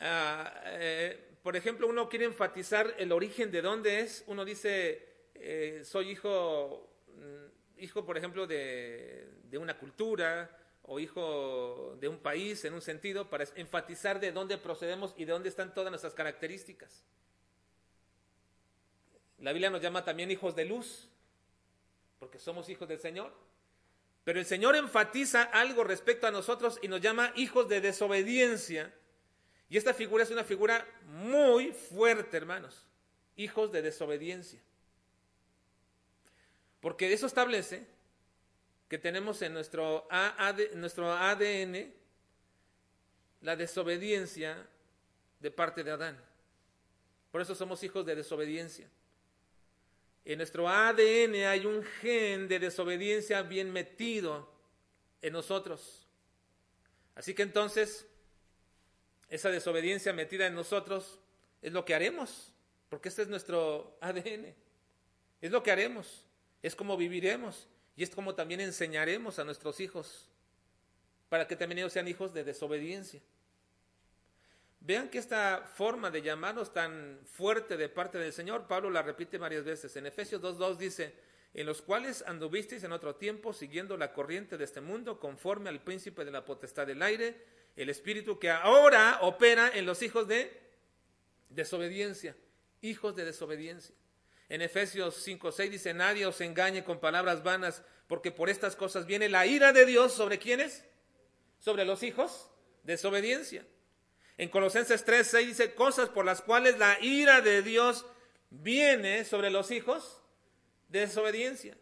ah, 0.00 0.50
eh, 0.64 1.36
por 1.42 1.56
ejemplo, 1.56 1.86
uno 1.86 2.08
quiere 2.08 2.24
enfatizar 2.24 2.94
el 2.96 3.12
origen 3.12 3.50
de 3.50 3.60
dónde 3.60 4.00
es, 4.00 4.24
uno 4.28 4.46
dice, 4.46 5.06
eh, 5.34 5.82
soy 5.84 6.08
hijo, 6.08 6.88
mm, 7.08 7.82
hijo, 7.82 8.06
por 8.06 8.16
ejemplo, 8.16 8.46
de 8.46 9.28
una 9.60 9.76
cultura 9.76 10.58
o 10.84 10.98
hijo 10.98 11.98
de 12.00 12.08
un 12.08 12.16
país 12.20 12.64
en 12.64 12.72
un 12.72 12.80
sentido, 12.80 13.28
para 13.28 13.44
enfatizar 13.56 14.20
de 14.20 14.32
dónde 14.32 14.56
procedemos 14.56 15.12
y 15.18 15.26
de 15.26 15.32
dónde 15.32 15.50
están 15.50 15.74
todas 15.74 15.90
nuestras 15.90 16.14
características. 16.14 17.04
La 19.36 19.52
Biblia 19.52 19.68
nos 19.68 19.82
llama 19.82 20.02
también 20.02 20.30
hijos 20.30 20.56
de 20.56 20.64
luz 20.64 21.11
porque 22.22 22.38
somos 22.38 22.68
hijos 22.68 22.86
del 22.86 23.00
Señor. 23.00 23.32
Pero 24.22 24.38
el 24.38 24.46
Señor 24.46 24.76
enfatiza 24.76 25.42
algo 25.42 25.82
respecto 25.82 26.28
a 26.28 26.30
nosotros 26.30 26.78
y 26.80 26.86
nos 26.86 27.00
llama 27.00 27.32
hijos 27.34 27.68
de 27.68 27.80
desobediencia. 27.80 28.94
Y 29.68 29.76
esta 29.76 29.92
figura 29.92 30.22
es 30.22 30.30
una 30.30 30.44
figura 30.44 30.86
muy 31.06 31.72
fuerte, 31.72 32.36
hermanos. 32.36 32.86
Hijos 33.34 33.72
de 33.72 33.82
desobediencia. 33.82 34.60
Porque 36.80 37.12
eso 37.12 37.26
establece 37.26 37.88
que 38.88 38.98
tenemos 38.98 39.42
en 39.42 39.54
nuestro, 39.54 40.06
nuestro 40.76 41.12
ADN 41.12 41.92
la 43.40 43.56
desobediencia 43.56 44.64
de 45.40 45.50
parte 45.50 45.82
de 45.82 45.90
Adán. 45.90 46.24
Por 47.32 47.40
eso 47.40 47.56
somos 47.56 47.82
hijos 47.82 48.06
de 48.06 48.14
desobediencia. 48.14 48.88
En 50.24 50.38
nuestro 50.38 50.68
ADN 50.68 51.34
hay 51.46 51.66
un 51.66 51.82
gen 51.82 52.46
de 52.48 52.58
desobediencia 52.58 53.42
bien 53.42 53.72
metido 53.72 54.48
en 55.20 55.32
nosotros. 55.32 56.06
Así 57.14 57.34
que 57.34 57.42
entonces, 57.42 58.06
esa 59.28 59.50
desobediencia 59.50 60.12
metida 60.12 60.46
en 60.46 60.54
nosotros 60.54 61.18
es 61.60 61.72
lo 61.72 61.84
que 61.84 61.94
haremos, 61.94 62.52
porque 62.88 63.08
este 63.08 63.22
es 63.22 63.28
nuestro 63.28 63.96
ADN. 64.00 64.54
Es 65.40 65.50
lo 65.50 65.62
que 65.62 65.72
haremos, 65.72 66.24
es 66.62 66.76
como 66.76 66.96
viviremos 66.96 67.66
y 67.96 68.04
es 68.04 68.10
como 68.10 68.34
también 68.34 68.60
enseñaremos 68.60 69.38
a 69.38 69.44
nuestros 69.44 69.80
hijos 69.80 70.28
para 71.28 71.48
que 71.48 71.56
también 71.56 71.78
ellos 71.78 71.92
sean 71.92 72.06
hijos 72.08 72.32
de 72.32 72.44
desobediencia. 72.44 73.20
Vean 74.84 75.08
que 75.10 75.18
esta 75.18 75.62
forma 75.76 76.10
de 76.10 76.22
llamarnos 76.22 76.72
tan 76.72 77.20
fuerte 77.24 77.76
de 77.76 77.88
parte 77.88 78.18
del 78.18 78.32
Señor, 78.32 78.66
Pablo 78.66 78.90
la 78.90 79.02
repite 79.02 79.38
varias 79.38 79.64
veces. 79.64 79.94
En 79.94 80.06
Efesios 80.06 80.42
2.2 80.42 80.76
dice, 80.76 81.14
en 81.54 81.66
los 81.66 81.82
cuales 81.82 82.24
anduvisteis 82.26 82.82
en 82.82 82.90
otro 82.90 83.14
tiempo 83.14 83.52
siguiendo 83.52 83.96
la 83.96 84.12
corriente 84.12 84.58
de 84.58 84.64
este 84.64 84.80
mundo, 84.80 85.20
conforme 85.20 85.68
al 85.68 85.80
príncipe 85.80 86.24
de 86.24 86.32
la 86.32 86.44
potestad 86.44 86.84
del 86.84 87.00
aire, 87.00 87.36
el 87.76 87.90
espíritu 87.90 88.40
que 88.40 88.50
ahora 88.50 89.18
opera 89.20 89.70
en 89.72 89.86
los 89.86 90.02
hijos 90.02 90.26
de 90.26 90.50
desobediencia, 91.48 92.34
hijos 92.80 93.14
de 93.14 93.24
desobediencia. 93.24 93.94
En 94.48 94.62
Efesios 94.62 95.24
5.6 95.24 95.70
dice, 95.70 95.94
nadie 95.94 96.26
os 96.26 96.40
engañe 96.40 96.82
con 96.82 96.98
palabras 96.98 97.44
vanas, 97.44 97.84
porque 98.08 98.32
por 98.32 98.50
estas 98.50 98.74
cosas 98.74 99.06
viene 99.06 99.28
la 99.28 99.46
ira 99.46 99.72
de 99.72 99.86
Dios 99.86 100.12
sobre 100.12 100.40
quienes? 100.40 100.84
Sobre 101.60 101.84
los 101.84 102.02
hijos 102.02 102.50
de 102.82 102.94
desobediencia. 102.94 103.64
En 104.38 104.48
Colosenses 104.48 105.04
3, 105.04 105.26
6 105.26 105.46
dice 105.48 105.74
cosas 105.74 106.08
por 106.08 106.24
las 106.24 106.40
cuales 106.40 106.78
la 106.78 106.98
ira 107.00 107.40
de 107.40 107.62
Dios 107.62 108.06
viene 108.50 109.24
sobre 109.24 109.50
los 109.50 109.70
hijos 109.70 110.20
de 110.88 111.00
desobediencia. 111.00 111.76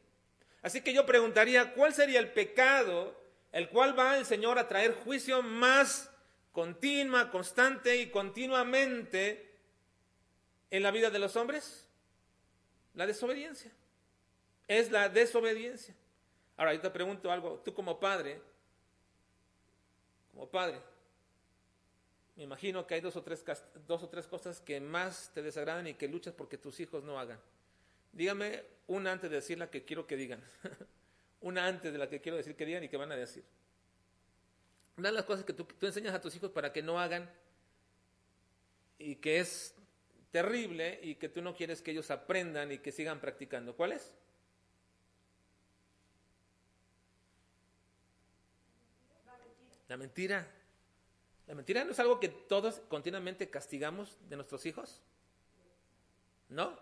Así 0.63 0.83
que 0.83 0.93
yo 0.93 1.07
preguntaría, 1.07 1.75
¿cuál 1.75 1.95
sería 1.95 2.21
el 2.21 2.33
pecado 2.33 3.19
el 3.53 3.69
cual 3.69 3.99
va 3.99 4.19
el 4.19 4.27
Señor 4.27 4.59
a 4.59 4.69
traer 4.69 4.95
juicio 4.95 5.43
más 5.43 6.11
continua, 6.53 7.31
constante 7.31 7.97
y 7.97 8.11
continuamente 8.11 9.59
en 10.71 10.83
la 10.83 10.91
vida 10.91 11.11
de 11.11 11.19
los 11.19 11.37
hombres? 11.37 11.89
La 12.95 13.07
desobediencia. 13.07 13.71
Es 14.69 14.91
la 14.91 15.09
desobediencia. 15.09 15.95
Ahora, 16.57 16.75
yo 16.75 16.81
te 16.81 16.91
pregunto 16.91 17.33
algo, 17.33 17.61
tú 17.65 17.73
como 17.73 17.99
padre, 17.99 18.41
como 20.33 20.49
padre, 20.49 20.81
me 22.41 22.45
imagino 22.45 22.87
que 22.87 22.95
hay 22.95 23.03
dos 23.03 23.17
o, 23.17 23.23
tres, 23.23 23.45
dos 23.87 24.03
o 24.03 24.09
tres 24.09 24.27
cosas 24.27 24.61
que 24.63 24.81
más 24.81 25.31
te 25.35 25.43
desagradan 25.43 25.87
y 25.89 25.93
que 25.93 26.09
luchas 26.09 26.33
porque 26.33 26.57
tus 26.57 26.81
hijos 26.81 27.05
no 27.05 27.21
hagan. 27.21 27.39
Dígame 28.15 28.65
una 28.87 29.13
antes 29.13 29.29
de 29.29 29.37
decir 29.37 29.59
la 29.59 29.71
que 29.71 29.85
quiero 29.85 30.07
que 30.07 30.17
digan. 30.17 30.43
una 31.43 31.67
antes 31.67 31.93
de 31.93 31.99
la 31.99 32.09
que 32.09 32.23
quiero 32.23 32.39
decir 32.39 32.57
que 32.57 32.65
digan 32.65 32.83
y 32.83 32.89
que 32.89 32.97
van 32.97 33.13
a 33.13 33.17
decir. 33.17 33.45
Una 34.97 35.11
de 35.11 35.17
las 35.17 35.27
cosas 35.27 35.45
que 35.45 35.53
tú, 35.53 35.65
tú 35.65 35.85
enseñas 35.85 36.15
a 36.15 36.21
tus 36.23 36.35
hijos 36.35 36.51
para 36.51 36.73
que 36.73 36.81
no 36.83 36.99
hagan 36.99 37.31
y 38.99 39.17
que 39.17 39.41
es 39.41 39.75
terrible 40.31 40.99
y 41.03 41.17
que 41.17 41.29
tú 41.29 41.43
no 41.43 41.55
quieres 41.55 41.83
que 41.83 41.91
ellos 41.91 42.11
aprendan 42.11 42.73
y 42.73 42.79
que 42.79 42.91
sigan 42.91 43.21
practicando. 43.21 43.77
¿Cuál 43.77 43.93
es? 43.93 44.15
La 49.27 49.37
mentira. 49.37 49.85
¿La 49.89 49.97
mentira 49.99 50.60
no 51.55 51.91
es 51.91 51.99
algo 51.99 52.21
que 52.21 52.29
todos 52.29 52.81
continuamente 52.89 53.51
castigamos 53.51 54.17
de 54.29 54.37
nuestros 54.37 54.67
hijos? 54.67 55.03
No, 56.49 56.79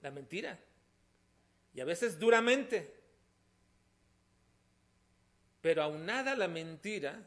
la 0.00 0.10
mentira. 0.10 0.58
Y 1.74 1.80
a 1.80 1.84
veces 1.84 2.18
duramente. 2.18 2.94
Pero 5.60 5.82
aunada 5.82 6.36
la 6.36 6.48
mentira, 6.48 7.26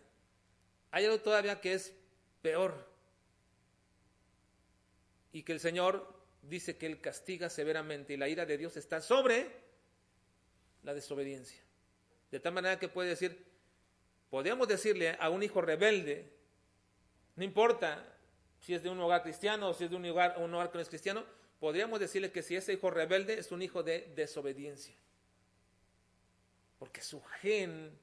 hay 0.92 1.06
algo 1.06 1.20
todavía 1.20 1.62
que 1.62 1.74
es 1.74 1.94
peor. 2.42 2.90
Y 5.34 5.44
que 5.44 5.54
el 5.54 5.60
Señor 5.60 6.22
dice 6.42 6.78
que 6.78 6.88
Él 6.88 7.00
castiga 7.00 7.50
severamente 7.50 8.14
y 8.14 8.18
la 8.18 8.28
ira 8.28 8.46
de 8.46 8.58
Dios 8.58 8.78
está 8.78 9.02
sobre 9.02 9.52
la 10.84 10.94
desobediencia. 10.94 11.62
De 12.32 12.40
tal 12.40 12.54
manera 12.54 12.80
que 12.80 12.90
puede 12.90 13.10
decir, 13.10 13.46
podríamos 14.30 14.68
decirle 14.68 15.16
a 15.20 15.30
un 15.30 15.44
hijo 15.44 15.62
rebelde, 15.62 16.41
no 17.36 17.44
importa 17.44 18.06
si 18.60 18.74
es 18.74 18.84
de 18.84 18.90
un 18.90 19.00
hogar 19.00 19.24
cristiano 19.24 19.70
o 19.70 19.74
si 19.74 19.86
es 19.86 19.90
de 19.90 19.96
un 19.96 20.06
hogar, 20.06 20.36
un 20.38 20.54
hogar 20.54 20.72
que 20.72 20.78
no 20.78 20.82
es 20.82 20.90
cristiano, 20.90 21.26
podríamos 21.60 22.00
decirle 22.00 22.32
que 22.32 22.44
si 22.44 22.56
ese 22.56 22.74
hijo 22.74 22.90
rebelde 22.90 23.40
es 23.40 23.52
un 23.52 23.62
hijo 23.62 23.84
de 23.84 24.12
desobediencia. 24.16 24.96
Porque 26.78 27.02
su 27.02 27.22
gen, 27.42 27.98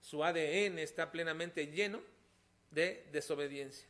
su 0.00 0.24
ADN 0.24 0.78
está 0.78 1.10
plenamente 1.10 1.66
lleno 1.66 2.00
de 2.70 3.08
desobediencia. 3.12 3.88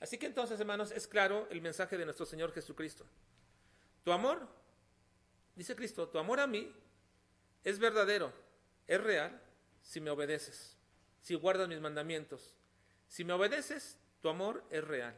Así 0.00 0.16
que 0.16 0.26
entonces, 0.26 0.60
hermanos, 0.60 0.90
es 0.92 1.08
claro 1.08 1.48
el 1.50 1.60
mensaje 1.60 1.98
de 1.98 2.04
nuestro 2.04 2.24
Señor 2.24 2.52
Jesucristo. 2.52 3.04
Tu 4.04 4.12
amor, 4.12 4.46
dice 5.54 5.74
Cristo, 5.74 6.08
tu 6.08 6.18
amor 6.18 6.40
a 6.40 6.46
mí 6.46 6.72
es 7.64 7.78
verdadero, 7.78 8.32
es 8.86 9.00
real, 9.02 9.40
si 9.82 10.00
me 10.00 10.10
obedeces, 10.10 10.76
si 11.20 11.34
guardas 11.34 11.68
mis 11.68 11.80
mandamientos. 11.80 12.54
Si 13.08 13.24
me 13.24 13.32
obedeces, 13.32 13.96
tu 14.20 14.28
amor 14.28 14.64
es 14.70 14.84
real. 14.84 15.14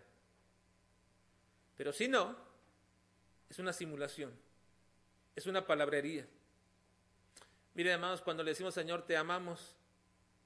Pero 1.76 1.92
si 1.92 2.08
no, 2.08 2.36
es 3.48 3.58
una 3.58 3.72
simulación, 3.72 4.32
es 5.34 5.46
una 5.46 5.66
palabrería. 5.66 6.26
Miren, 7.74 7.94
hermanos, 7.94 8.20
cuando 8.20 8.42
le 8.42 8.50
decimos 8.50 8.74
Señor, 8.74 9.06
te 9.06 9.16
amamos, 9.16 9.76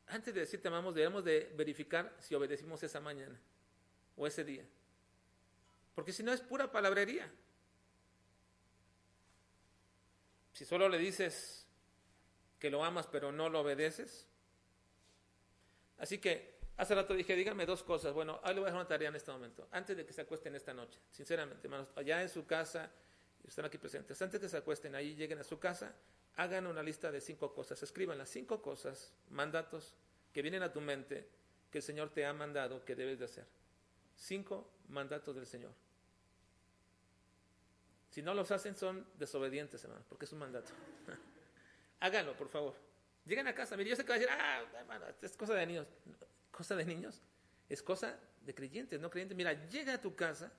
antes 0.07 0.33
de 0.35 0.41
decir 0.41 0.63
te 0.63 0.69
amamos, 0.69 0.95
debemos 0.95 1.25
de 1.25 1.53
verificar 1.57 2.15
si 2.21 2.35
obedecimos 2.35 2.83
esa 2.83 3.01
mañana 3.01 3.39
o 4.17 4.27
ese 4.27 4.45
día. 4.45 4.65
Porque 5.95 6.13
si 6.13 6.23
no 6.23 6.33
es 6.33 6.41
pura 6.41 6.71
palabrería. 6.71 7.31
Si 10.53 10.65
solo 10.65 10.89
le 10.89 10.99
dices 10.99 11.67
que 12.59 12.71
lo 12.71 12.85
amas 12.85 13.07
pero 13.07 13.33
no 13.33 13.49
lo 13.49 13.61
obedeces. 13.61 14.27
Así 15.99 16.19
que 16.19 16.54
hace 16.77 16.95
rato 16.95 17.15
dije, 17.15 17.37
díganme 17.37 17.67
dos 17.67 17.83
cosas. 17.83 18.13
Bueno, 18.13 18.41
ahí 18.43 18.55
le 18.55 18.61
voy 18.61 18.67
a 18.67 18.71
dejar 18.71 18.81
una 18.81 18.89
tarea 18.89 19.09
en 19.09 19.17
este 19.17 19.31
momento. 19.31 19.69
Antes 19.71 19.97
de 19.97 20.05
que 20.05 20.13
se 20.13 20.23
acuesten 20.23 20.55
esta 20.55 20.73
noche, 20.75 20.99
sinceramente, 21.11 21.67
hermanos, 21.67 21.89
allá 21.97 22.23
en 22.23 22.29
su 22.29 22.47
casa, 22.47 22.91
están 23.45 23.67
aquí 23.67 23.79
presentes, 23.79 24.21
antes 24.23 24.41
de 24.41 24.47
que 24.47 24.51
se 24.51 24.57
acuesten 24.57 24.95
ahí, 24.95 25.15
lleguen 25.15 25.39
a 25.39 25.45
su 25.45 25.59
casa, 25.59 25.95
hagan 26.37 26.67
una 26.67 26.83
lista 26.83 27.11
de 27.11 27.21
cinco 27.21 27.53
cosas. 27.53 27.83
Escriban 27.83 28.19
las 28.19 28.31
cinco 28.31 28.63
cosas, 28.63 29.13
mandatos 29.31 29.95
que 30.33 30.43
vienen 30.43 30.63
a 30.63 30.73
tu 30.73 30.81
mente 30.81 31.29
que 31.71 31.79
el 31.79 31.85
Señor 31.85 32.11
te 32.11 32.25
ha 32.25 32.33
mandado 32.33 32.85
que 32.85 32.95
debes 32.95 33.19
de 33.19 33.27
hacer. 33.27 33.47
Cinco 34.17 34.71
mandatos 34.89 35.35
del 35.35 35.47
Señor. 35.47 35.73
Si 38.11 38.23
no 38.23 38.33
los 38.33 38.51
hacen, 38.53 38.77
son 38.77 39.07
desobedientes, 39.19 39.83
hermano, 39.83 40.05
porque 40.09 40.25
es 40.25 40.33
un 40.33 40.39
mandato. 40.39 40.71
Háganlo, 42.01 42.37
por 42.37 42.49
favor. 42.49 42.75
Lleguen 43.27 43.49
a 43.49 43.55
casa. 43.55 43.77
Mire, 43.77 43.91
yo 43.91 43.97
sé 43.97 44.05
que 44.05 44.11
va 44.11 44.15
a 44.15 44.19
decir, 44.19 44.33
ah, 44.33 44.63
hermano, 44.79 45.07
es 45.21 45.37
cosa 45.37 45.55
de 45.55 45.67
niños. 45.67 45.87
Cosa 46.57 46.77
de 46.77 46.85
niños. 46.85 47.21
Es 47.69 47.83
cosa 47.83 48.19
de 48.43 48.55
creyentes, 48.55 49.01
no 49.01 49.11
creyentes. 49.11 49.37
Mira, 49.37 49.53
llega 49.69 49.95
a 49.95 50.01
tu 50.01 50.15
casa, 50.15 50.53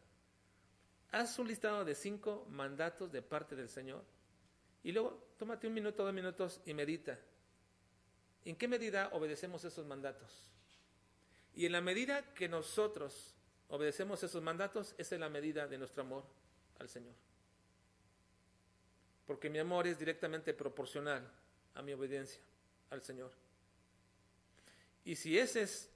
haz 1.12 1.38
un 1.40 1.48
listado 1.48 1.86
de 1.86 1.96
cinco 1.96 2.46
mandatos 2.50 3.12
de 3.12 3.22
parte 3.22 3.56
del 3.56 3.70
Señor 3.70 4.04
y 4.84 4.92
luego 4.92 5.30
tómate 5.38 5.68
un 5.68 5.74
minuto, 5.74 6.04
dos 6.04 6.14
minutos 6.14 6.62
y 6.66 6.74
medita. 6.74 7.20
¿En 8.44 8.56
qué 8.56 8.68
medida 8.68 9.10
obedecemos 9.14 9.64
esos 9.64 9.86
mandatos? 9.86 10.52
Y 11.54 11.66
en 11.66 11.72
la 11.72 11.82
medida 11.82 12.34
que 12.34 12.50
nosotros 12.50 13.36
obedecemos 13.70 14.22
esos 14.24 14.42
mandatos, 14.44 14.94
esa 14.98 15.16
es 15.16 15.22
la 15.22 15.30
medida 15.30 15.68
de 15.68 15.78
nuestro 15.78 16.02
amor 16.02 16.26
al 16.80 16.90
Señor 16.90 17.16
porque 19.26 19.50
mi 19.50 19.60
amor 19.60 19.88
es 19.88 19.98
directamente 19.98 20.54
proporcional 20.54 21.28
a 21.74 21.82
mi 21.82 21.94
obediencia 21.94 22.42
al 22.90 23.02
Señor. 23.02 23.32
Y 25.06 25.16
si 25.16 25.40
ese 25.40 25.62
es 25.62 25.90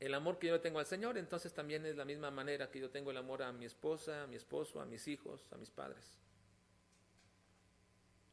el 0.00 0.12
amor 0.12 0.38
que 0.38 0.48
yo 0.48 0.60
tengo 0.60 0.78
al 0.78 0.86
Señor, 0.86 1.16
entonces 1.16 1.54
también 1.54 1.86
es 1.86 1.96
la 1.96 2.04
misma 2.04 2.30
manera 2.30 2.70
que 2.70 2.80
yo 2.80 2.90
tengo 2.90 3.10
el 3.10 3.16
amor 3.16 3.42
a 3.42 3.52
mi 3.52 3.64
esposa, 3.64 4.24
a 4.24 4.26
mi 4.26 4.36
esposo, 4.36 4.80
a 4.80 4.84
mis 4.84 5.08
hijos, 5.08 5.40
a 5.52 5.56
mis 5.56 5.70
padres, 5.70 6.18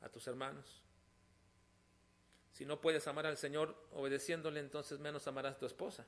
a 0.01 0.09
tus 0.09 0.27
hermanos. 0.27 0.81
Si 2.51 2.65
no 2.65 2.81
puedes 2.81 3.07
amar 3.07 3.25
al 3.25 3.37
Señor 3.37 3.75
obedeciéndole, 3.93 4.59
entonces 4.59 4.99
menos 4.99 5.25
amarás 5.27 5.55
a 5.55 5.59
tu 5.59 5.65
esposa 5.65 6.05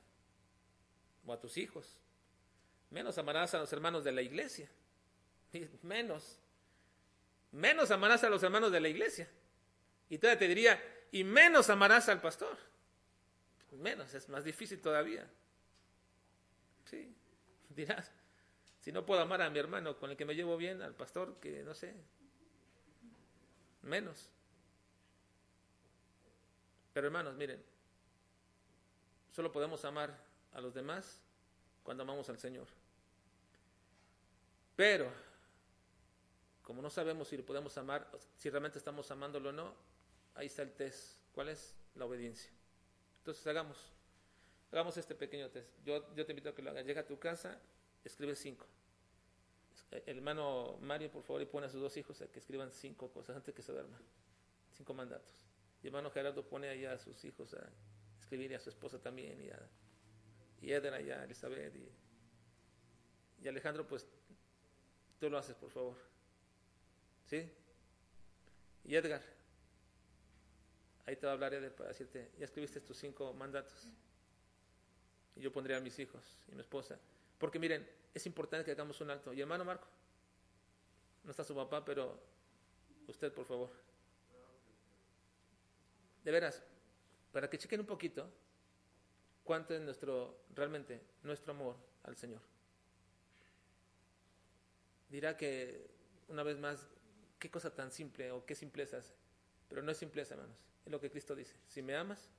o 1.24 1.32
a 1.32 1.40
tus 1.40 1.56
hijos. 1.56 1.96
Menos 2.90 3.16
amarás 3.16 3.54
a 3.54 3.58
los 3.58 3.72
hermanos 3.72 4.04
de 4.04 4.12
la 4.12 4.20
iglesia. 4.20 4.68
Menos 5.82 6.38
menos 7.54 7.90
amarás 7.92 8.24
a 8.24 8.28
los 8.28 8.42
hermanos 8.42 8.72
de 8.72 8.80
la 8.80 8.88
iglesia. 8.88 9.28
Y 10.10 10.18
todavía 10.18 10.38
te 10.38 10.48
diría, 10.48 11.06
y 11.12 11.24
menos 11.24 11.70
amarás 11.70 12.08
al 12.08 12.20
pastor. 12.20 12.58
Menos, 13.78 14.14
es 14.14 14.28
más 14.28 14.44
difícil 14.44 14.80
todavía. 14.80 15.28
Sí, 16.84 17.14
dirás, 17.70 18.10
si 18.80 18.92
no 18.92 19.04
puedo 19.06 19.20
amar 19.20 19.42
a 19.42 19.50
mi 19.50 19.58
hermano 19.58 19.98
con 19.98 20.10
el 20.10 20.16
que 20.16 20.24
me 20.24 20.34
llevo 20.34 20.56
bien, 20.56 20.82
al 20.82 20.94
pastor, 20.94 21.40
que 21.40 21.62
no 21.62 21.74
sé, 21.74 21.94
menos. 23.82 24.30
Pero 26.92 27.06
hermanos, 27.06 27.34
miren, 27.34 27.62
solo 29.32 29.50
podemos 29.50 29.84
amar 29.84 30.16
a 30.52 30.60
los 30.60 30.74
demás 30.74 31.20
cuando 31.82 32.02
amamos 32.02 32.28
al 32.28 32.38
Señor. 32.38 32.68
Pero 34.76 35.10
como 36.62 36.80
no 36.80 36.90
sabemos 36.90 37.28
si 37.28 37.36
lo 37.36 37.44
podemos 37.44 37.76
amar, 37.78 38.10
si 38.36 38.48
realmente 38.50 38.78
estamos 38.78 39.10
amándolo 39.10 39.50
o 39.50 39.52
no, 39.52 39.74
ahí 40.34 40.46
está 40.46 40.62
el 40.62 40.72
test. 40.72 41.18
¿Cuál 41.32 41.50
es? 41.50 41.74
La 41.94 42.06
obediencia. 42.06 42.50
Entonces 43.24 43.46
hagamos, 43.46 43.78
hagamos 44.70 44.98
este 44.98 45.14
pequeño 45.14 45.48
test. 45.48 45.70
Yo, 45.82 46.14
yo 46.14 46.26
te 46.26 46.32
invito 46.32 46.50
a 46.50 46.54
que 46.54 46.60
lo 46.60 46.68
hagas. 46.68 46.84
Llega 46.84 47.00
a 47.00 47.06
tu 47.06 47.18
casa, 47.18 47.58
escribe 48.04 48.36
cinco. 48.36 48.66
El 49.90 50.18
hermano 50.18 50.76
Mario, 50.82 51.10
por 51.10 51.22
favor, 51.22 51.40
y 51.40 51.46
pone 51.46 51.66
a 51.66 51.70
sus 51.70 51.80
dos 51.80 51.96
hijos 51.96 52.20
a 52.20 52.26
que 52.26 52.38
escriban 52.38 52.70
cinco 52.70 53.10
cosas 53.10 53.34
antes 53.34 53.54
que 53.54 53.62
se 53.62 53.72
duerman. 53.72 54.02
Cinco 54.76 54.92
mandatos. 54.92 55.48
Y 55.82 55.86
hermano 55.86 56.10
Gerardo 56.10 56.46
pone 56.46 56.68
allá 56.68 56.92
a 56.92 56.98
sus 56.98 57.24
hijos 57.24 57.54
a 57.54 57.66
escribir 58.20 58.50
y 58.50 58.54
a 58.56 58.60
su 58.60 58.68
esposa 58.68 58.98
también, 58.98 59.42
y 59.42 59.48
a 59.48 59.58
y 60.60 60.72
allá, 60.74 61.24
Elizabeth, 61.24 61.74
y, 61.76 61.90
y 63.42 63.48
Alejandro, 63.48 63.86
pues 63.86 64.06
tú 65.18 65.30
lo 65.30 65.38
haces, 65.38 65.56
por 65.56 65.70
favor. 65.70 65.96
¿Sí? 67.24 67.50
Y 68.84 68.94
Edgar, 68.94 69.22
ahí 71.06 71.16
te 71.16 71.26
va 71.26 71.32
a 71.32 71.34
hablar 71.34 71.54
Edgar 71.54 71.72
para 71.72 71.88
decirte, 71.90 72.30
ya 72.38 72.44
escribiste 72.44 72.80
tus 72.80 72.96
cinco 72.96 73.32
mandatos. 73.34 73.92
Y 75.36 75.40
yo 75.40 75.52
pondría 75.52 75.76
a 75.76 75.80
mis 75.80 75.98
hijos 75.98 76.22
y 76.48 76.54
mi 76.54 76.60
esposa. 76.60 76.98
Porque 77.38 77.58
miren, 77.58 77.88
es 78.12 78.24
importante 78.26 78.64
que 78.64 78.70
hagamos 78.70 79.00
un 79.00 79.10
alto. 79.10 79.32
Y 79.32 79.40
hermano 79.40 79.64
Marco, 79.64 79.86
no 81.24 81.30
está 81.30 81.42
su 81.42 81.54
papá, 81.54 81.84
pero 81.84 82.20
usted, 83.08 83.32
por 83.32 83.44
favor. 83.44 83.70
De 86.22 86.30
veras, 86.30 86.62
para 87.32 87.50
que 87.50 87.58
chequen 87.58 87.80
un 87.80 87.86
poquito 87.86 88.30
cuánto 89.42 89.74
es 89.74 89.80
nuestro, 89.82 90.44
realmente, 90.54 91.02
nuestro 91.22 91.52
amor 91.52 91.76
al 92.04 92.16
Señor. 92.16 92.40
Dirá 95.10 95.36
que, 95.36 95.90
una 96.28 96.42
vez 96.42 96.58
más, 96.58 96.88
qué 97.38 97.50
cosa 97.50 97.74
tan 97.74 97.90
simple 97.90 98.30
o 98.30 98.46
qué 98.46 98.54
simpleza 98.54 98.98
hace. 98.98 99.14
Pero 99.68 99.82
no 99.82 99.90
es 99.90 99.98
simpleza, 99.98 100.34
hermanos. 100.34 100.56
Es 100.84 100.92
lo 100.92 101.00
que 101.00 101.10
Cristo 101.10 101.34
dice. 101.34 101.54
Si 101.66 101.82
me 101.82 101.96
amas, 101.96 102.30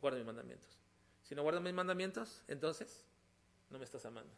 guarda 0.00 0.18
mis 0.18 0.26
mandamientos. 0.26 0.78
Si 1.22 1.34
no 1.34 1.42
guardas 1.42 1.62
mis 1.62 1.74
mandamientos, 1.74 2.42
entonces 2.48 3.04
no 3.70 3.78
me 3.78 3.84
estás 3.84 4.04
amando. 4.06 4.32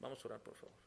Vamos 0.00 0.24
a 0.24 0.28
orar, 0.28 0.40
por 0.40 0.54
favor. 0.54 0.82